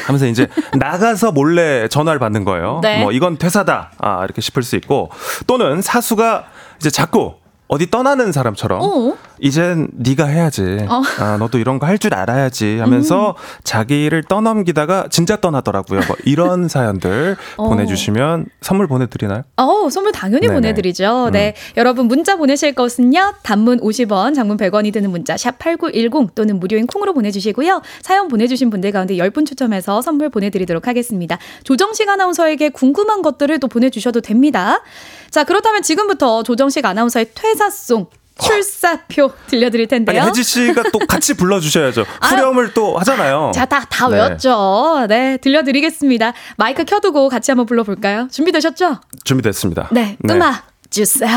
[0.04, 0.46] 하면서 이제
[0.76, 2.80] 나가서 몰래 전화를 받는 거예요.
[2.82, 3.00] 네.
[3.00, 5.10] 뭐 이건 퇴사다 아 이렇게 싶을 수 있고
[5.46, 6.44] 또는 사수가
[6.80, 7.36] 이제 자꾸
[7.68, 9.16] 어디 떠나는 사람처럼 어?
[9.40, 10.78] 이젠 네가 해야지.
[10.88, 11.02] 어.
[11.18, 16.00] 아, 너도 이런 거 할 줄 알아야지 하면서 자기를 떠넘기다가 진짜 떠나더라고요.
[16.08, 17.68] 뭐 이런 사연들 어.
[17.68, 19.42] 보내주시면 선물 보내드리나요?
[19.56, 20.54] 어, 선물 당연히 네네.
[20.54, 21.26] 보내드리죠.
[21.28, 21.32] 음.
[21.32, 21.54] 네.
[21.76, 23.34] 여러분 문자 보내실 것은요.
[23.42, 27.82] 단문 50원, 장문 100원이 드는 문자 샵 8910 또는 무료인 콩으로 보내주시고요.
[28.02, 31.38] 사연 보내주신 분들 가운데 10분 추첨해서 선물 보내드리도록 하겠습니다.
[31.62, 34.82] 조정식 아나운서에게 궁금한 것들을 또 보내주셔도 됩니다.
[35.30, 38.06] 자, 그렇다면 지금부터 조정식 아나운서의 퇴사송
[38.42, 40.22] 출사표 들려드릴 텐데요.
[40.22, 42.04] 혜지 씨가 또 같이 불러주셔야죠.
[42.22, 43.52] 후렴을 또 하잖아요.
[43.54, 44.16] 자, 다, 다 네.
[44.16, 45.06] 외웠죠.
[45.08, 46.32] 네, 들려드리겠습니다.
[46.56, 48.28] 마이크 켜두고 같이 한번 불러볼까요?
[48.30, 49.00] 준비되셨죠?
[49.24, 49.88] 준비됐습니다.
[49.92, 51.30] 네, 음악 주세요.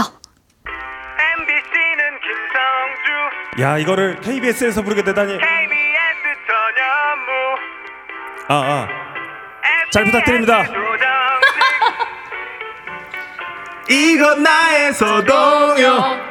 [1.40, 5.34] MBC는 김성주 야 이거를 KBS에서 부르게 되다니.
[5.34, 5.46] KBS
[6.48, 7.32] 전현무
[8.50, 8.88] 아 아.
[9.92, 10.66] 잘 부탁드립니다.
[13.90, 16.29] 이건 나의 서동요.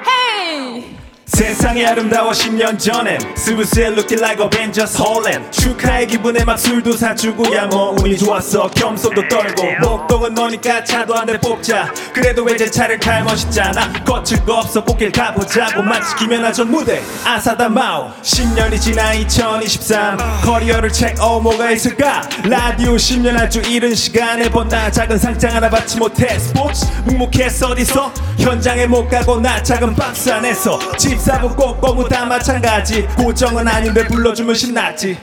[1.42, 7.94] 세상이 아름다워 10년 전엔 스브스에 looking like Avengers Holland 축하의 기분에 막 술도 사주고 야뭐
[8.00, 8.68] 운이 좋았어.
[8.70, 9.62] 겸손도 떨고.
[9.80, 11.92] 목동은 너니까 차도 한 대 뽑자.
[12.12, 13.92] 그래도 왜 제 차를 탈 멋있잖아.
[14.04, 15.80] 거칠 거 없어 꽃길 가보자고.
[15.82, 17.00] 마치 김연아전 무대.
[17.24, 18.10] 아사다 마오.
[18.20, 22.22] 10년이 지나 2023 커리어를 체크 어 뭐가 있을까?
[22.46, 24.90] 라디오 10년 아주 이른 시간에 본다.
[24.90, 26.36] 작은 상장 하나 받지 못해.
[26.36, 28.12] 스포츠 묵묵했어 어디서?
[28.40, 30.80] 현장에 못 가고 나 작은 박스 안에서.
[30.96, 35.18] 집 사부 꼭꼬무 다 마찬가지 고정은 아닌데 불러주면 신났지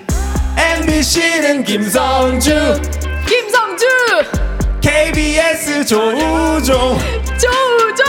[0.55, 2.79] MBC는 김성주
[3.27, 3.85] 김성주!
[4.81, 6.99] KBS 조우종
[7.39, 8.05] 조우종!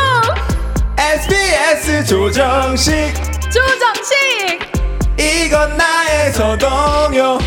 [0.99, 4.61] SBS 조정식 조정식!
[5.19, 7.39] 이건 나의 서동요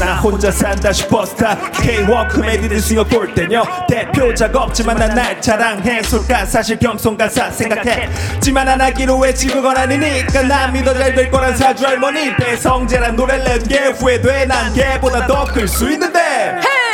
[0.00, 6.02] 나 혼자 산다 슈퍼스타 K-워크 메디드 싱어 골대녀 대표작 없지만 난 날 자랑해.
[6.02, 8.08] 솔가 사실 겸손가사 생각해.
[8.40, 12.34] 지만 안 하기로 외치고 건 아니니까 난 믿어 잘 될 거란 사주 할머니.
[12.36, 14.46] 배성재란 노래를 낸게 후회돼.
[14.46, 16.20] 난 걔보다 더 클 수 있는데.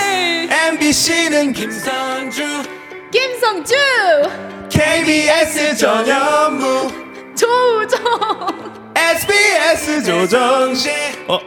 [0.02, 0.48] 헤이!
[0.72, 2.42] MBC는 김성주.
[3.12, 3.74] 김성주!
[4.70, 6.90] KBS 전현무.
[7.36, 8.00] 조우종!
[8.96, 10.90] SBS 조정식.
[11.28, 11.38] 어.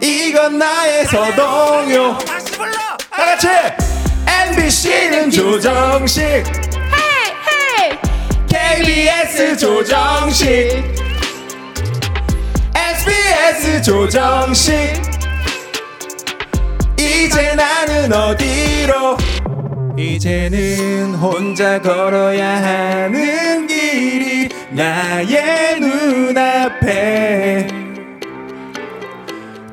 [0.00, 2.18] 이건 나의 서동요.
[2.18, 3.48] 다 같이.
[4.48, 6.22] MBC는 조정식.
[6.24, 6.42] 헤이!
[7.48, 7.98] 헤이!
[8.46, 10.46] KBS 조정식.
[12.74, 15.02] SBS 조정식.
[16.98, 19.16] 이제 나는 어디로?
[19.98, 27.66] 이제는 혼자 걸어야 하는 길이 나의 눈앞에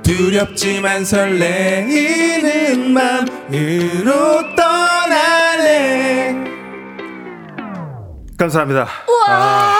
[0.05, 6.35] 두렵지만 설레이는 맘으로 떠날래
[8.37, 8.87] 감사합니다.
[9.27, 9.79] 아.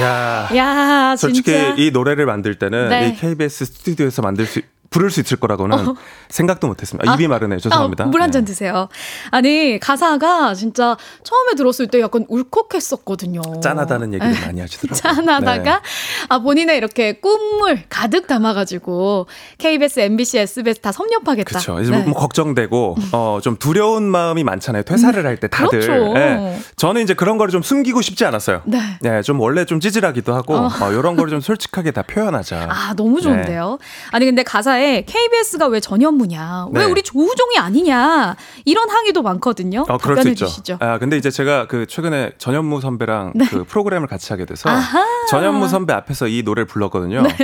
[0.00, 0.48] 야.
[0.54, 1.74] 야, 솔직히 진짜.
[1.78, 3.08] 이 노래를 만들 때는 네.
[3.08, 4.60] 이 KBS 스튜디오에서 만들 수
[4.92, 5.94] 부를 수 있을 거라고는
[6.28, 7.10] 생각도 못했습니다.
[7.10, 7.58] 아, 입이 마르네요.
[7.58, 8.04] 죄송합니다.
[8.04, 8.06] 어.
[8.08, 8.52] 물한잔 네.
[8.52, 8.88] 드세요.
[9.30, 13.42] 아니 가사가 진짜 처음에 들었을 때 약간 울컥했었거든요.
[13.60, 14.94] 짠하다는 얘기를 에, 많이 하시더라고요.
[15.00, 15.80] 짠하다가 네.
[16.28, 19.26] 아 본인의 이렇게 꿈을 가득 담아가지고
[19.58, 21.48] KBS, MBC, SBS 다 섭렵하겠다.
[21.48, 21.80] 그렇죠.
[21.80, 21.98] 이제 네.
[22.04, 24.82] 뭐 걱정되고 어, 좀 두려운 마음이 많잖아요.
[24.84, 25.80] 퇴사를 할 때 다들.
[25.80, 26.14] 그렇죠.
[26.18, 26.58] 예.
[26.76, 28.60] 저는 이제 그런 거를 좀 숨기고 싶지 않았어요.
[28.66, 28.78] 네.
[29.04, 30.68] 예, 좀 원래 좀 찌질하기도 하고 어.
[30.68, 30.92] 어.
[30.92, 32.68] 이런 거를 좀 솔직하게 다 표현하자.
[32.70, 33.78] 아, 너무 좋은데요?
[34.10, 36.68] 아니, 근데 가사에 KBS가 왜 전현무냐?
[36.72, 36.90] 왜 네.
[36.90, 38.36] 우리 조우종이 아니냐?
[38.64, 39.84] 이런 항의도 많거든요.
[39.88, 40.46] 어, 그럴 수 있죠.
[40.46, 40.78] 주시죠.
[40.80, 43.46] 아, 근데 이제 제가 그 최근에 전현무 선배랑 네.
[43.46, 45.04] 그 프로그램을 같이 하게 돼서 아하.
[45.28, 47.22] 전현무 선배 앞에서 이 노래를 불렀거든요.
[47.22, 47.36] 네.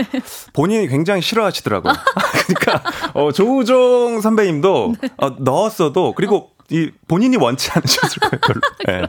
[0.52, 1.92] 본인이 굉장히 싫어하시더라고요.
[2.46, 5.08] 그러니까 어, 조우종 선배님도 네.
[5.18, 8.40] 어, 넣었어도 그리고 이 본인이 원치 않으셨을 거예요.
[8.42, 8.60] 별로.
[9.02, 9.08] 예.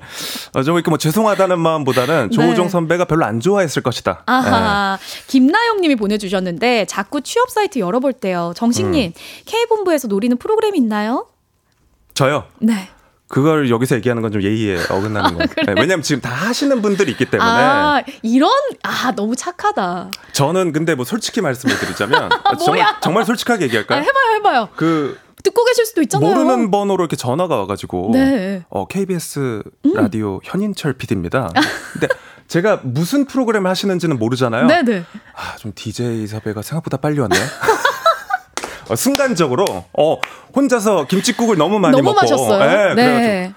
[0.54, 2.70] 어, 좀 이렇게 뭐 죄송하다는 마음보다는 조우종 네.
[2.70, 4.24] 선배가 별로 안 좋아했을 것이다.
[4.26, 4.98] 아하.
[5.28, 8.54] 김나영 님이 보내주셨는데, 자꾸 취업 사이트 열어볼 때요.
[8.56, 9.14] 정식님, 음.
[9.46, 11.28] K본부에서 노리는 프로그램 있나요?
[11.30, 12.14] 예.
[12.14, 12.46] 저요.
[12.60, 12.90] 네.
[13.28, 15.48] 그걸 여기서 얘기하는 건 좀 예의에 어긋나는 거예요.
[15.68, 17.48] 예, 왜냐면 지금 다 하시는 분들이 있기 때문에.
[17.50, 18.50] 아, 이런,
[18.84, 20.10] 아, 너무 착하다.
[20.34, 22.30] 저는 근데 뭐 솔직히 말씀을 드리자면
[22.66, 22.96] 정말?
[23.02, 24.00] 정말 솔직하게 아, 얘기할까요?
[24.02, 24.70] 해봐요, 해봐요.
[24.76, 26.30] 그 듣고 계실 수도 있잖아요.
[26.34, 28.20] 모르는 번호로 이렇게 전화가 와가지고 네.
[28.58, 28.64] 음.
[28.70, 29.64] 어, KBS
[29.94, 31.50] 라디오 현인철 PD입니다.
[31.94, 32.08] 근데
[32.48, 34.68] 제가 무슨 프로그램을 하시는지는 모르잖아요.
[34.68, 35.04] 네네.
[35.36, 37.42] 아, 좀 DJ 섭외가 생각보다 빨리 왔네요.
[38.90, 39.66] 어, 순간적으로
[39.98, 40.18] 어
[40.56, 42.64] 혼자서 김치국을 너무 많이 너무 먹고 마셨어요?
[42.64, 42.96] 예, 네.
[42.96, 43.54] 그래가지고 예.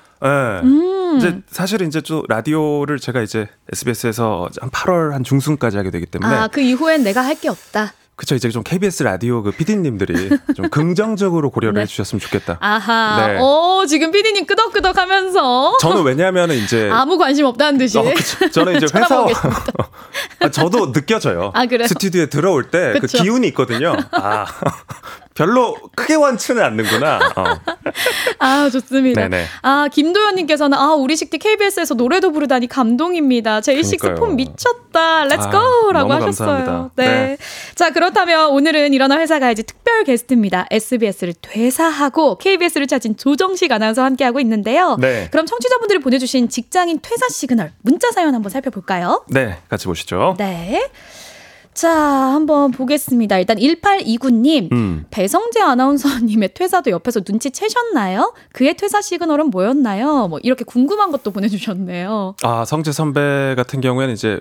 [0.64, 1.16] 음.
[1.16, 6.32] 이제 사실 이제 좀 라디오를 제가 이제 SBS에서 한 8월 한 중순까지 하게 되기 때문에
[6.34, 7.92] 아, 그 이후엔 내가 할 게 없다.
[8.22, 11.80] 그쵸 이제 좀 KBS 라디오 그 PD님들이 좀 긍정적으로 고려를 네.
[11.80, 12.56] 해주셨으면 좋겠다.
[12.60, 13.26] 아하.
[13.26, 13.38] 네.
[13.40, 15.76] 어, 지금 피디님 끄덕끄덕 하면서.
[15.80, 17.98] 저는 왜냐하면은 이제 아무 관심 없다는 듯이.
[17.98, 18.48] 어, 그쵸.
[18.48, 19.26] 저는 이제 회사.
[20.38, 21.50] 아, 저도 느껴져요.
[21.52, 21.66] 아?
[21.66, 23.08] 스튜디오에 들어올 때 그.
[23.08, 23.96] 기운이 있거든요.
[24.12, 24.46] 아
[25.34, 27.18] 별로 크게 원치는 않는구나.
[27.36, 27.44] 어.
[28.38, 29.28] 아, 좋습니다.
[29.28, 29.44] 네네.
[29.62, 33.60] 아, 김도현님께서는, 아, 우리 식디 KBS에서 노래도 부르다니 감동입니다.
[33.60, 34.14] 제이식스.
[34.14, 35.24] 폼 미쳤다.
[35.24, 36.90] Let's 아, go 라고 너무 하셨어요.
[36.96, 37.06] 네.
[37.06, 37.36] 네.
[37.74, 40.66] 자, 그렇다면 오늘은 일어나 회사 가야지 특별 게스트입니다.
[40.70, 44.96] SBS를 퇴사하고 KBS를 찾은 조정식 아나운서와 함께하고 있는데요.
[45.00, 45.28] 네.
[45.30, 49.24] 그럼 청취자분들이 보내주신 직장인 퇴사 시그널, 문자 사연 한번 살펴볼까요?
[49.28, 50.34] 네, 같이 보시죠.
[50.38, 50.90] 네.
[51.74, 53.38] 자, 한번 보겠습니다.
[53.38, 55.04] 일단 1829님, 음.
[55.10, 58.34] 배성재 아나운서님의 퇴사도 옆에서 눈치 채셨나요?
[58.52, 60.28] 그의 퇴사 시그널은 뭐였나요?
[60.28, 62.36] 뭐 이렇게 궁금한 것도 보내주셨네요.
[62.42, 64.40] 아 성재 선배 같은 경우에는 이제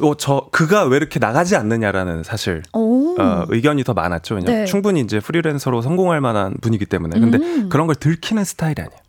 [0.00, 3.16] 어, 저 그가 왜 이렇게 나가지 않느냐라는 사실 오.
[3.20, 4.36] 어, 의견이 더 많았죠.
[4.36, 4.64] 왜냐면 네.
[4.66, 7.18] 충분히 이제 프리랜서로 성공할 만한 분이기 때문에.
[7.18, 7.68] 근데 음.
[7.68, 9.00] 그런 걸 들키는 스타일이 아니에요.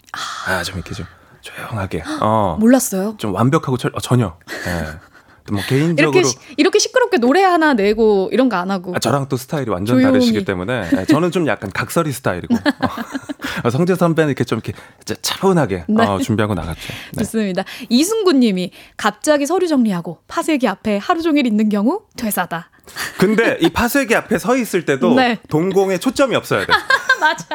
[0.47, 1.05] 아, 좀 이렇게 좀
[1.41, 2.03] 조용하게.
[2.21, 2.57] 어.
[2.59, 3.15] 몰랐어요.
[3.17, 4.37] 좀 완벽하고 철, 어, 전혀.
[4.65, 5.12] 예.
[5.51, 8.93] 뭐 개인적으로 이렇게 시, 이렇게 시끄럽게 노래 하나 내고 이런 거 안 하고.
[8.95, 10.11] 아, 저랑 또 스타일이 완전 조용히.
[10.11, 12.55] 다르시기 때문에 예, 저는 좀 약간 각설이 스타일이고
[13.63, 14.77] 어, 성재 선배는 이렇게 좀 이렇게
[15.21, 16.05] 차분하게 네.
[16.05, 16.81] 어, 준비하고 나갔죠.
[17.13, 17.23] 네.
[17.23, 17.63] 좋습니다.
[17.89, 22.69] 이승구님이 갑자기 서류 정리하고 파쇄기 앞에 하루 종일 있는 경우 퇴사다.
[23.17, 25.39] 근데 이 파쇄기 앞에 서 있을 때도 네.
[25.49, 26.73] 동공에 초점이 없어야 돼.
[27.19, 27.45] 맞아.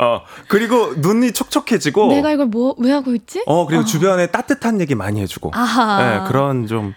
[0.00, 3.42] 어 그리고 눈이 촉촉해지고 내가 이걸 뭐 왜 하고 있지?
[3.46, 6.02] 어 그리고 주변에 따뜻한 얘기 많이 해주고 아하.
[6.24, 6.94] 네, 그런 좀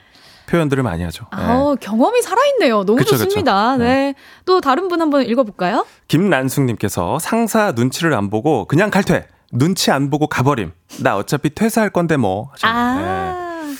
[0.51, 1.25] 표현들을 많이 하죠.
[1.35, 1.43] 네.
[1.43, 2.83] 아, 경험이 살아있네요.
[2.83, 3.73] 너무 그쵸, 좋습니다.
[3.77, 3.83] 그쵸.
[3.85, 4.13] 네.
[4.45, 5.85] 또 다른 분 한번 읽어볼까요?
[6.09, 9.27] 김난숙님께서 상사 눈치를 안 보고 그냥 칼퇴.
[9.53, 10.73] 눈치 안 보고 가버림.
[10.99, 12.51] 나 어차피 퇴사할 건데 뭐.
[12.51, 13.01] 하셨네요.
[13.01, 13.07] 네.
[13.07, 13.73] 아,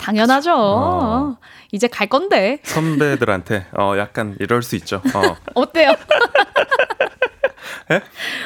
[0.00, 0.54] 당연하죠.
[0.56, 1.36] 어.
[1.72, 2.60] 이제 갈 건데.
[2.64, 4.96] 선배들한테 어 약간 이럴 수 있죠.
[5.14, 5.36] 어.
[5.54, 5.90] 어때요?
[7.90, 8.00] 예?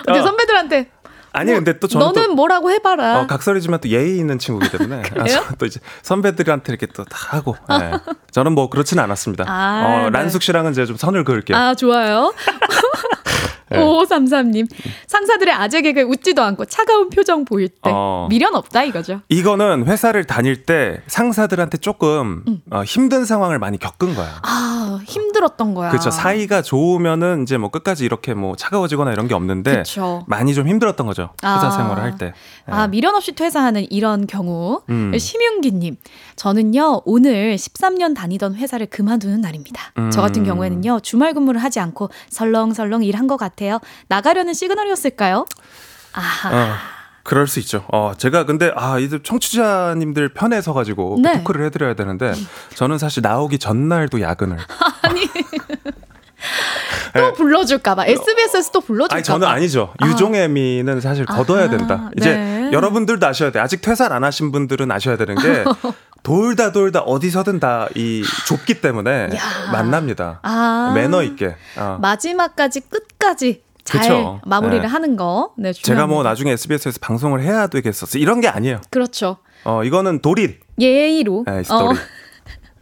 [0.09, 0.23] 어때 어.
[0.23, 0.91] 선배들한테
[1.37, 3.21] 아니 근데 또 저는 너는 또 뭐라고 해봐라.
[3.21, 5.25] 어, 각설이지만 또 예의 있는 친구기 때문에 아,
[5.59, 7.93] 또 이제 선배들한테 이렇게 또 다 하고 예.
[8.33, 9.45] 저는 뭐 그렇지는 않았습니다.
[9.47, 10.19] 아, 어, 네.
[10.19, 11.57] 란숙 씨랑은 이제 좀 선을 그을게요.
[11.57, 12.33] 아, 좋아요.
[13.71, 13.79] 네.
[13.79, 14.69] 5533님.
[15.07, 18.27] 상사들의 아재 개그에 웃지도 않고 차가운 표정 보일 때 어.
[18.31, 19.21] 미련 없다 이거죠.
[19.29, 22.61] 이거는 회사를 다닐 때 상사들한테 조금 음.
[22.71, 24.41] 어, 힘든 상황을 많이 겪은 거야.
[24.43, 25.91] 아, 힘들었던 거야.
[25.91, 26.11] 그렇죠.
[26.11, 30.25] 사이가 좋으면은 이제 뭐 끝까지 이렇게 뭐 차가워지거나 이런 게 없는데 그쵸.
[30.27, 31.31] 많이 좀 힘들었던 거죠.
[31.43, 31.71] 회사 아.
[31.71, 32.33] 생활을 할 때.
[32.69, 34.83] 아, 미련 없이 퇴사하는 이런 경우.
[34.89, 35.17] 음.
[35.17, 35.97] 심윤기님,
[36.37, 39.93] 저는요, 오늘 13년 다니던 회사를 그만두는 날입니다.
[40.13, 40.47] 저 같은 음.
[40.47, 43.79] 경우에는요, 주말 근무를 하지 않고 설렁설렁 일한 것 같아요.
[44.09, 45.45] 나가려는 시그널이었을까요?
[46.17, 46.75] 어,
[47.23, 47.85] 그럴 수 있죠.
[47.93, 51.39] 어, 제가 근데 아, 이들 청취자님들 편에 서 가지고 네.
[51.39, 52.33] 토크를 해 드려야 되는데
[52.75, 54.59] 저는 사실 나오기 전날도 야근을
[55.03, 55.21] 아니.
[57.15, 58.07] 또 불러줄까봐.
[58.07, 59.15] SBS에서 또 불러줄까봐.
[59.15, 59.17] 네.
[59.17, 59.93] 아니 저는 아니죠.
[60.05, 62.11] 유종애미는 사실 걷어야 아하, 된다.
[62.17, 62.71] 이제 네.
[62.73, 63.59] 여러분들도 아셔야 돼.
[63.59, 65.65] 아직 퇴사를 안 하신 분들은 아셔야 되는 게
[66.23, 69.71] 돌다 돌다 어디서든 다 이 좁기 때문에 야.
[69.73, 70.41] 만납니다.
[70.43, 70.93] 아.
[70.95, 71.57] 매너 있게.
[71.77, 71.99] 어.
[72.01, 74.41] 마지막까지 끝까지 잘 그쵸.
[74.45, 74.89] 마무리를 네.
[74.89, 75.53] 하는 거.
[75.57, 76.23] 네, 제가 뭐.
[76.25, 78.19] 나중에 SBS에서 방송을 해야 되겠었어.
[78.19, 78.81] 이런 게 아니에요.
[78.91, 79.37] 그렇죠.
[79.65, 80.59] 어, 이거는 도리.
[80.81, 81.45] 예의로.
[81.47, 81.97] 네, 스토리.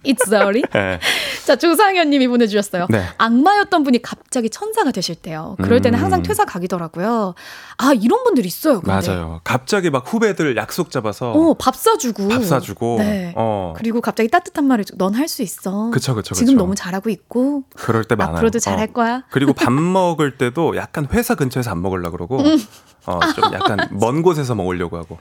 [0.04, 0.62] It's sorry.
[0.72, 0.98] 네.
[1.44, 2.86] 자, 조상현 님이 보내주셨어요.
[2.90, 3.04] 네.
[3.18, 5.56] 악마였던 분이 갑자기 천사가 되실 때요.
[5.62, 6.02] 그럴 때는 음.
[6.02, 7.34] 항상 퇴사 각이더라고요.
[7.78, 8.80] 아, 이런 분들 있어요.
[8.80, 8.92] 근데.
[9.10, 9.40] 맞아요.
[9.44, 12.28] 갑자기 막 후배들 약속 잡아서 어, 밥 사주고.
[12.28, 12.96] 밥 사주고.
[12.98, 13.32] 네.
[13.36, 13.74] 어.
[13.76, 15.90] 그리고 갑자기 따뜻한 말을 넌 할 수 있어.
[15.90, 16.58] 그쵸, 그쵸, 지금 그쵸.
[16.58, 17.64] 너무 잘하고 있고.
[17.74, 18.36] 그럴 때 많아요.
[18.36, 18.92] 앞으로도 잘할 어.
[18.92, 19.22] 거야.
[19.30, 22.58] 그리고 밥 먹을 때도 약간 회사 근처에서 안 먹으려고 그러고, 음.
[23.06, 25.18] 어, 좀 약간 먼 곳에서 먹으려고 하고.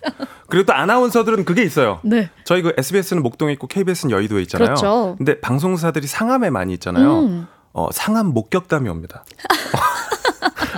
[0.47, 1.99] 그리고 또 아나운서들은 그게 있어요.
[2.03, 2.29] 네.
[2.43, 4.67] 저희 그 SBS는 목동에 있고 KBS는 여의도에 있잖아요.
[4.67, 5.15] 그렇죠.
[5.17, 7.19] 근데 방송사들이 상암에 많이 있잖아요.
[7.19, 7.47] 음.
[7.73, 9.23] 어, 상암 목격담이 옵니다.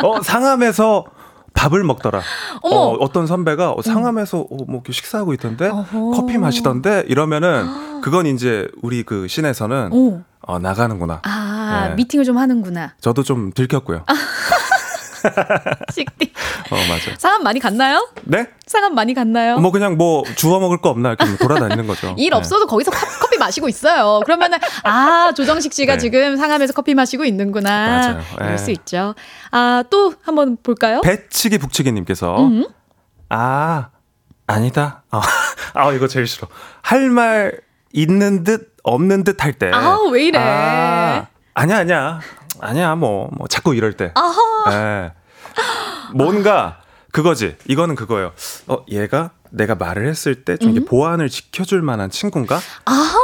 [0.04, 1.06] 어, 상암에서
[1.54, 2.22] 밥을 먹더라.
[2.62, 2.76] 어머.
[2.76, 5.70] 어, 어떤 선배가 어, 상암에서 어, 뭐 식사하고 있던데
[6.14, 9.28] 커피 마시던데 이러면은 그건 이제 우리 그
[9.92, 10.22] 오.
[10.42, 11.22] 어, 나가는구나.
[11.24, 11.96] 아, 네.
[11.96, 12.94] 미팅을 좀 하는구나.
[13.02, 14.04] 저도 좀 들켰고요.
[15.94, 16.32] 식디.
[16.72, 17.16] 어, 맞아.
[17.18, 18.08] 상암 많이 갔나요?
[18.24, 18.48] 네?
[18.66, 19.58] 상암 많이 갔나요?
[19.60, 22.16] 뭐 그냥 뭐 주워 먹을 거 없나 이렇게 뭐 돌아다니는 거죠.
[22.18, 22.36] 일 네.
[22.36, 24.22] 없어도 거기서 커- 커피 마시고 있어요.
[24.26, 25.98] 그러면은 아 조정식 씨가 네.
[26.00, 27.70] 지금 상암에서 커피 마시고 있는구나.
[28.40, 28.50] 맞아요.
[28.52, 28.58] 네.
[28.58, 29.16] 수 있죠.
[29.52, 31.02] 아 또 한번 볼까요?
[31.02, 32.66] 배치기 북치기 님께서 음.
[33.30, 33.90] 아
[34.48, 35.04] 아니다.
[35.12, 35.22] 어,
[35.74, 36.48] 아 이거 제일 싫어.
[36.82, 37.60] 할 말
[37.94, 39.72] 있는 듯 없는 듯 할 때.
[39.74, 40.38] 아우, 왜 이래.
[40.40, 42.20] 아, 아니야 아니야
[42.62, 44.14] 아니야 뭐 뭐 자꾸 이럴 때.
[44.72, 45.12] 예.
[46.14, 47.56] 뭔가 그거지.
[47.68, 48.32] 이거는 그거예요.
[48.68, 50.86] 어 얘가 내가 말을 했을 때좀 음?
[50.86, 52.60] 보안을 지켜줄 만한 친구인가?
[52.86, 53.18] 아하.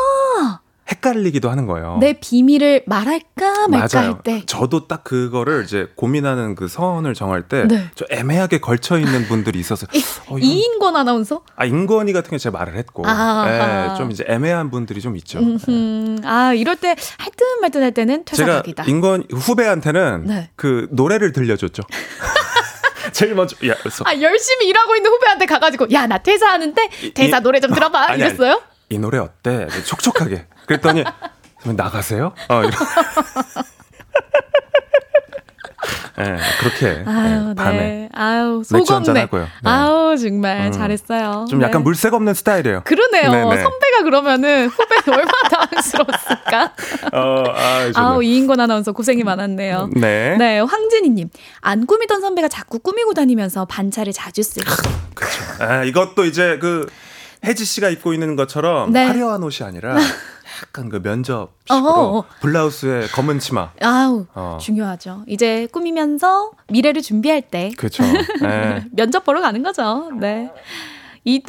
[0.91, 1.97] 헷갈리기도 하는 거예요.
[2.01, 4.11] 내 비밀을 말할까 말까 맞아요.
[4.13, 4.43] 할 때.
[4.45, 7.87] 저도 딱 그거를 이제 고민하는 그 선을 정할 때 네.
[7.95, 9.87] 좀 애매하게 걸쳐 있는 분들이 있어서
[10.27, 11.41] 어, 이건- 이인권 아나운서?
[11.55, 13.93] 아 인권이 같은 게 제가 말을 했고 아하.
[13.93, 15.39] 예, 좀 이제 애매한 분들이 좀 있죠.
[15.39, 16.17] 음흠.
[16.25, 18.83] 아 이럴 때 할 듯 말 듯 할 때는 퇴사각이다.
[18.87, 20.49] 인권 후배한테는 네.
[20.55, 21.83] 그 노래를 들려줬죠.
[23.13, 27.41] 제일 먼저 야, 그래서 아 열심히 일하고 있는 후배한테 가가지고 야 나 퇴사하는데 퇴사 이-
[27.41, 28.21] 노래 좀 들어봐 아니, 아니.
[28.23, 28.61] 이랬어요?
[28.89, 29.67] 이 노래 어때?
[29.85, 30.45] 촉촉하게.
[30.71, 31.03] 그랬더니
[31.75, 32.31] 나가세요?
[32.49, 32.61] 어.
[36.19, 38.09] 예, 그렇게 아유 예, 밤에 네.
[38.13, 39.17] 아유 맥주 한잔.
[39.17, 39.43] 하고요.
[39.43, 39.49] 네.
[39.69, 40.71] 아우 정말 음.
[40.71, 41.47] 잘했어요.
[41.49, 41.83] 좀 약간 네.
[41.83, 42.83] 물색 없는 스타일이에요.
[42.83, 43.31] 그러네요.
[43.31, 43.61] 네네.
[43.61, 46.73] 선배가 그러면은 후배는 얼마나 당황스러웠을까?
[47.13, 47.93] 어, 아, 좋네.
[47.95, 49.89] 아우 이인권 아나운서 고생이 많았네요.
[49.95, 50.35] 네.
[50.37, 51.29] 네, 황진희님.
[51.61, 54.69] 안 꾸미던 선배가 자꾸 꾸미고 다니면서 반차를 자주 쓰고.
[55.59, 56.87] 아, 이것도 이제 그
[57.43, 59.05] 혜지 씨가 입고 있는 것처럼 네.
[59.05, 59.95] 화려한 옷이 아니라
[60.63, 62.25] 약간 그 면접식으로 어허.
[62.41, 63.71] 블라우스에 검은 치마.
[63.81, 64.57] 아우, 어.
[64.61, 65.23] 중요하죠.
[65.27, 68.03] 이제 꾸미면서 미래를 준비할 때 그렇죠.
[68.41, 68.85] 네.
[68.91, 70.11] 면접 보러 가는 거죠.
[70.19, 70.51] 네.
[71.23, 71.41] 이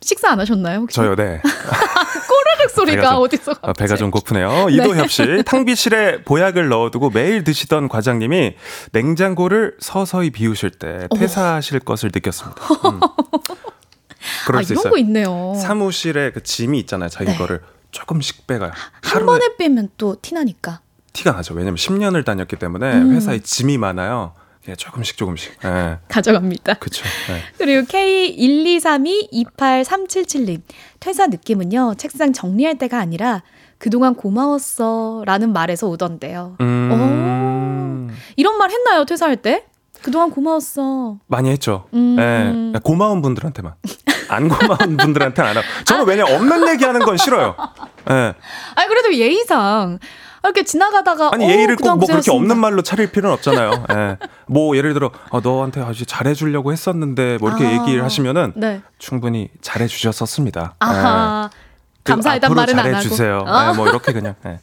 [0.00, 0.80] 식사 안 하셨나요?
[0.80, 0.96] 혹시?
[0.96, 1.40] 저요, 네.
[2.28, 4.66] 꼬르륵 소리가 좀- 어디서 아, 배가 좀 고프네요.
[4.70, 8.56] 이도협 씨, 탕비실에 보약을 넣어두고 매일 드시던 과장님이
[8.92, 12.60] 냉장고를 서서히 비우실 때 퇴사하실 것을 느꼈습니다.
[12.90, 13.00] 음.
[14.46, 14.90] 그럴 아, 수 이런 있어요.
[14.92, 15.54] 거 있네요.
[15.60, 17.08] 사무실에 그 짐이 있잖아요.
[17.08, 17.36] 자기 네.
[17.38, 17.60] 거를
[17.92, 18.72] 조금씩 빼가요.
[19.02, 20.80] 한 번에 빼면 또 티나니까.
[21.12, 21.54] 티가 나죠.
[21.54, 23.14] 왜냐면 10년을 다녔기 때문에 음.
[23.14, 24.32] 회사에 짐이 많아요.
[24.68, 25.52] 예, 조금씩 조금씩.
[25.64, 25.98] 예.
[26.08, 26.74] 가져갑니다.
[26.74, 27.04] 그쵸.
[27.30, 27.42] 예.
[27.58, 30.62] 그리고 K123228777님.
[31.00, 33.42] 퇴사 느낌은요, 책상 정리할 때가 아니라
[33.78, 36.56] 그동안 고마웠어 라는 말에서 오던데요.
[36.60, 39.66] 음, 이런 말 했나요, 퇴사할 때?
[40.02, 41.18] 그동안 고마웠어.
[41.26, 41.86] 많이 했죠.
[41.94, 42.16] 음.
[42.74, 42.78] 예.
[42.80, 43.74] 고마운 분들한테만.
[44.28, 45.66] 안 고마운 분들한테는 안 하고.
[45.84, 47.54] 저는 왜냐 면 없는 얘기 하는 건 싫어요.
[48.10, 48.34] 예.
[48.74, 49.98] 아니, 그래도 예의상.
[50.44, 51.30] 이렇게 지나가다가.
[51.32, 52.32] 아니 어, 예의를 꼭 그동안 뭐 그렇게.
[52.32, 53.84] 없는 말로 차릴 필요는 없잖아요.
[53.92, 54.16] 예.
[54.46, 57.72] 뭐 예를 들어 어, 너한테 아주 잘해주려고 했었는데 뭐 이렇게 아.
[57.80, 58.80] 얘기를 하시면은 네.
[58.98, 60.74] 충분히 잘해주셨었습니다.
[60.80, 61.48] 아하.
[62.02, 62.90] 그 감사하단 말은 안 하고.
[62.94, 63.44] 잘해주세요.
[63.46, 63.70] 어?
[63.70, 64.34] 예, 뭐 이렇게 그냥.
[64.46, 64.58] 예.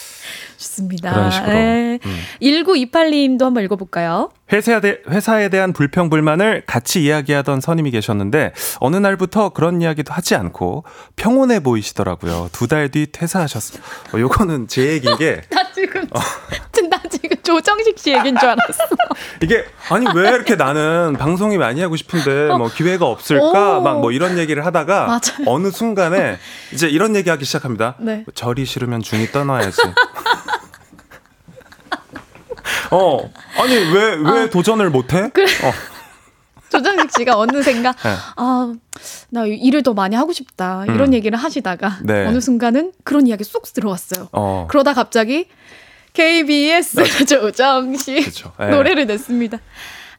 [0.56, 1.12] 좋습니다.
[1.12, 1.52] 그런 식으로.
[1.52, 1.98] 네.
[2.04, 2.18] 음.
[2.40, 4.30] 1928님도 한번 읽어볼까요?
[4.52, 10.34] 회사에, 대, 회사에 대한 불평, 불만을 같이 이야기하던 선임이 계셨는데, 어느 날부터 그런 이야기도 하지
[10.34, 10.84] 않고
[11.16, 12.48] 평온해 보이시더라고요.
[12.52, 13.82] 두 달 뒤 퇴사하셨어요.
[14.14, 16.06] 어, 요거는 제 얘기인 게, 나 지금,
[16.90, 18.84] 나 지금 조정식 씨 얘기인 줄 알았어.
[19.42, 23.78] 이게, 아니, 왜 이렇게 나는 방송이 많이 하고 싶은데, 뭐, 기회가 없을까?
[23.78, 23.82] 오.
[23.82, 25.20] 막뭐 이런 얘기를 하다가, 맞아요.
[25.46, 26.38] 어느 순간에,
[26.72, 27.96] 이제 이런 얘기 하기 시작합니다.
[27.98, 28.24] 네.
[28.34, 29.82] 절이 싫으면 중이 떠나야지.
[32.90, 35.18] 어, 아니, 왜, 왜 도전을 못해?
[35.18, 35.28] 아.
[35.28, 35.46] 그래.
[35.46, 35.72] 어.
[36.70, 38.14] 조정식 씨가 어느샌가, 네.
[38.36, 38.74] 아,
[39.30, 40.84] 나 일을 더 많이 하고 싶다.
[40.84, 41.14] 이런 음.
[41.14, 42.26] 얘기를 하시다가, 네.
[42.26, 44.28] 어느 순간은 그런 이야기 쏙 들어왔어요.
[44.32, 44.66] 어.
[44.68, 45.46] 그러다 갑자기,
[46.12, 48.52] KBS 조정식 그쵸.
[48.58, 48.70] 네.
[48.70, 49.58] 노래를 냈습니다.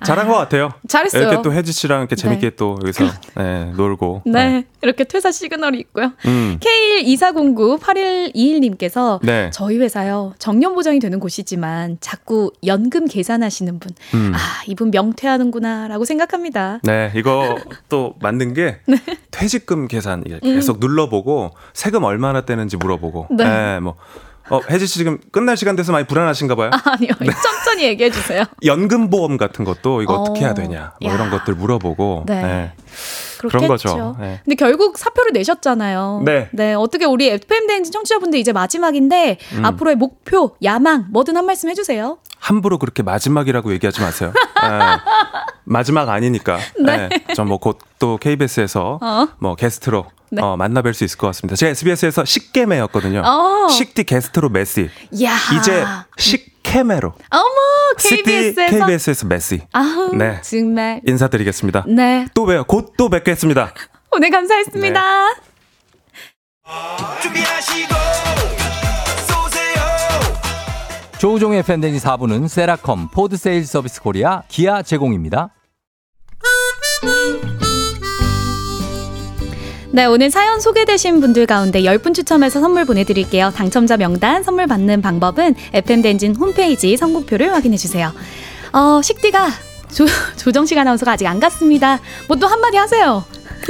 [0.04, 0.72] 잘한 것 같아요.
[0.88, 1.24] 잘했어요.
[1.24, 3.06] 이렇게 또 혜지 씨랑 이렇게 재밌게 또 여기서
[3.36, 4.22] 네, 놀고.
[4.26, 6.14] 네, 이렇게 퇴사 시그널이 있고요.
[6.26, 6.58] 음.
[6.62, 9.50] K12409-8121님께서 네.
[9.52, 14.32] 저희 회사요 정년 보장이 되는 곳이지만 자꾸 연금 계산하시는 분, 음.
[14.34, 16.80] 아 이분 명퇴하는구나 라고 생각합니다.
[16.84, 17.58] 네, 이거
[17.90, 18.98] 또 만든 게 네.
[19.32, 23.28] 퇴직금 계산 이렇게 계속 눌러보고 세금 얼마나 떼는지 물어보고.
[23.32, 23.44] 네.
[23.44, 23.96] 네, 뭐.
[24.50, 26.70] 어, 혜지 씨 지금 끝날 시간 돼서 많이 불안하신가 봐요.
[26.74, 27.12] 아, 아니요,
[27.42, 28.44] 천천히 얘기해 주세요.
[28.66, 30.54] 연금 보험 같은 것도 이거 어 떻게 해야 어.
[30.54, 30.94] 되냐.
[31.02, 31.16] 뭐 야.
[31.16, 32.24] 이런 것들 물어보고.
[32.28, 32.42] 네.
[32.42, 32.72] 네.
[33.40, 34.18] 그런 거죠.
[34.20, 34.42] 네.
[34.44, 36.24] 근데 결국 사표를 내셨잖아요.
[36.26, 36.74] 네.
[36.74, 39.66] 어떻게 우리 FM 대행진 청취자분들 이제 마지막인데 음.
[39.66, 42.18] 앞으로의 목표, 야망 뭐든 한 말씀 해 주세요.
[42.38, 44.34] 함부로 그렇게 마지막이라고 얘기하지 마세요.
[44.36, 44.70] 네.
[45.64, 46.58] 마지막 아니니까.
[46.84, 47.08] 네.
[47.08, 47.24] 네.
[47.34, 49.28] 전뭐 곧 또 KBS에서 어.
[49.40, 50.42] 뭐 게스트로 네.
[50.42, 51.56] 어, 만나뵐 수 있을 것 같습니다.
[51.56, 53.22] 제가 SBS에서 식개매였거든요.
[53.26, 53.68] 어.
[53.70, 54.90] 식디 게스트로 메시.
[55.24, 55.84] 야 이제
[56.18, 57.14] 식케메로.
[57.32, 57.46] 어머
[57.98, 59.62] KBS에서 KBS에서 메시.
[59.72, 60.40] 아우 네.
[60.42, 61.86] 정말 인사드리겠습니다.
[61.88, 62.64] 네 또 봬요.
[62.66, 63.74] 곧 또 뵙겠습니다.
[64.12, 65.02] 오늘 감사했습니다.
[71.20, 75.50] 조우종의 팬데믹 4부는 세라컴, 포드 세일 서비스 코리아, 기아 제공입니다.
[79.92, 83.52] 네, 오늘 사연 소개되신 분들 가운데 10분 추첨해서 선물 보내드릴게요.
[83.56, 88.12] 당첨자 명단 선물 받는 방법은 FM대행진 홈페이지 선곡표를 확인해주세요.
[88.74, 89.48] 어, 식디가
[89.92, 90.06] 조,
[90.38, 92.00] 조정식 아나운서가 아직 안 갔습니다.
[92.28, 93.24] 뭐 또 한마디 하세요.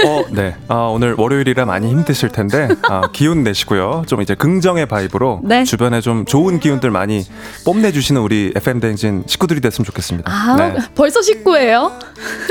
[0.05, 0.55] 어, 네.
[0.67, 4.03] 아, 오늘 월요일이라 많이 힘드실 텐데 아, 기운 내시고요.
[4.05, 5.63] 좀 이제 긍정의 vibe로 네.
[5.63, 7.23] 주변에 좀 좋은 기운들 많이
[7.65, 10.29] 뽐내 주시는 우리 FM 대행진 식구들이 됐으면 좋겠습니다.
[10.31, 10.75] 아, 네.
[10.95, 11.93] 벌써 식구예요?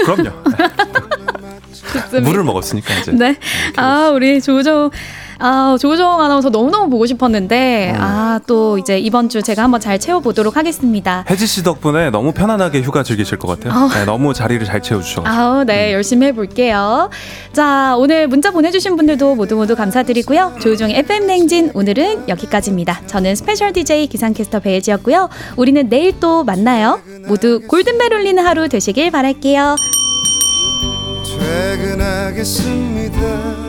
[0.04, 0.30] 그럼요.
[1.92, 2.20] 좋습니다.
[2.28, 3.12] 물을 먹었으니까 이제.
[3.12, 3.36] 네.
[3.76, 4.90] 아, 우리 조정,
[5.40, 8.00] 아, 조정 아나운서 너무너무 보고 싶었는데, 음.
[8.00, 11.24] 아, 또 이제 이번 주 제가 한번 잘 채워 보도록 하겠습니다.
[11.30, 13.72] 혜지 씨 덕분에 너무 편안하게 휴가 즐기실 것 같아요.
[13.72, 13.88] 아.
[13.94, 15.28] 네, 너무 자리를 잘 채워 주셔서.
[15.28, 17.10] 아우, 네, 열심히 해 볼게요.
[17.52, 20.56] 자, 오늘 문자 보내 주신 분들도 모두 모두 감사드리고요.
[20.60, 23.02] 조우종의 FM 대행진 오늘은 여기까지입니다.
[23.06, 25.28] 저는 special DJ 기상캐스터 배혜지였고요.
[25.56, 27.00] 우리는 내일 또 만나요.
[27.26, 29.76] 모두 골든벨 울리는 하루 되시길 바랄게요.
[31.38, 33.67] 퇴근하겠습니다.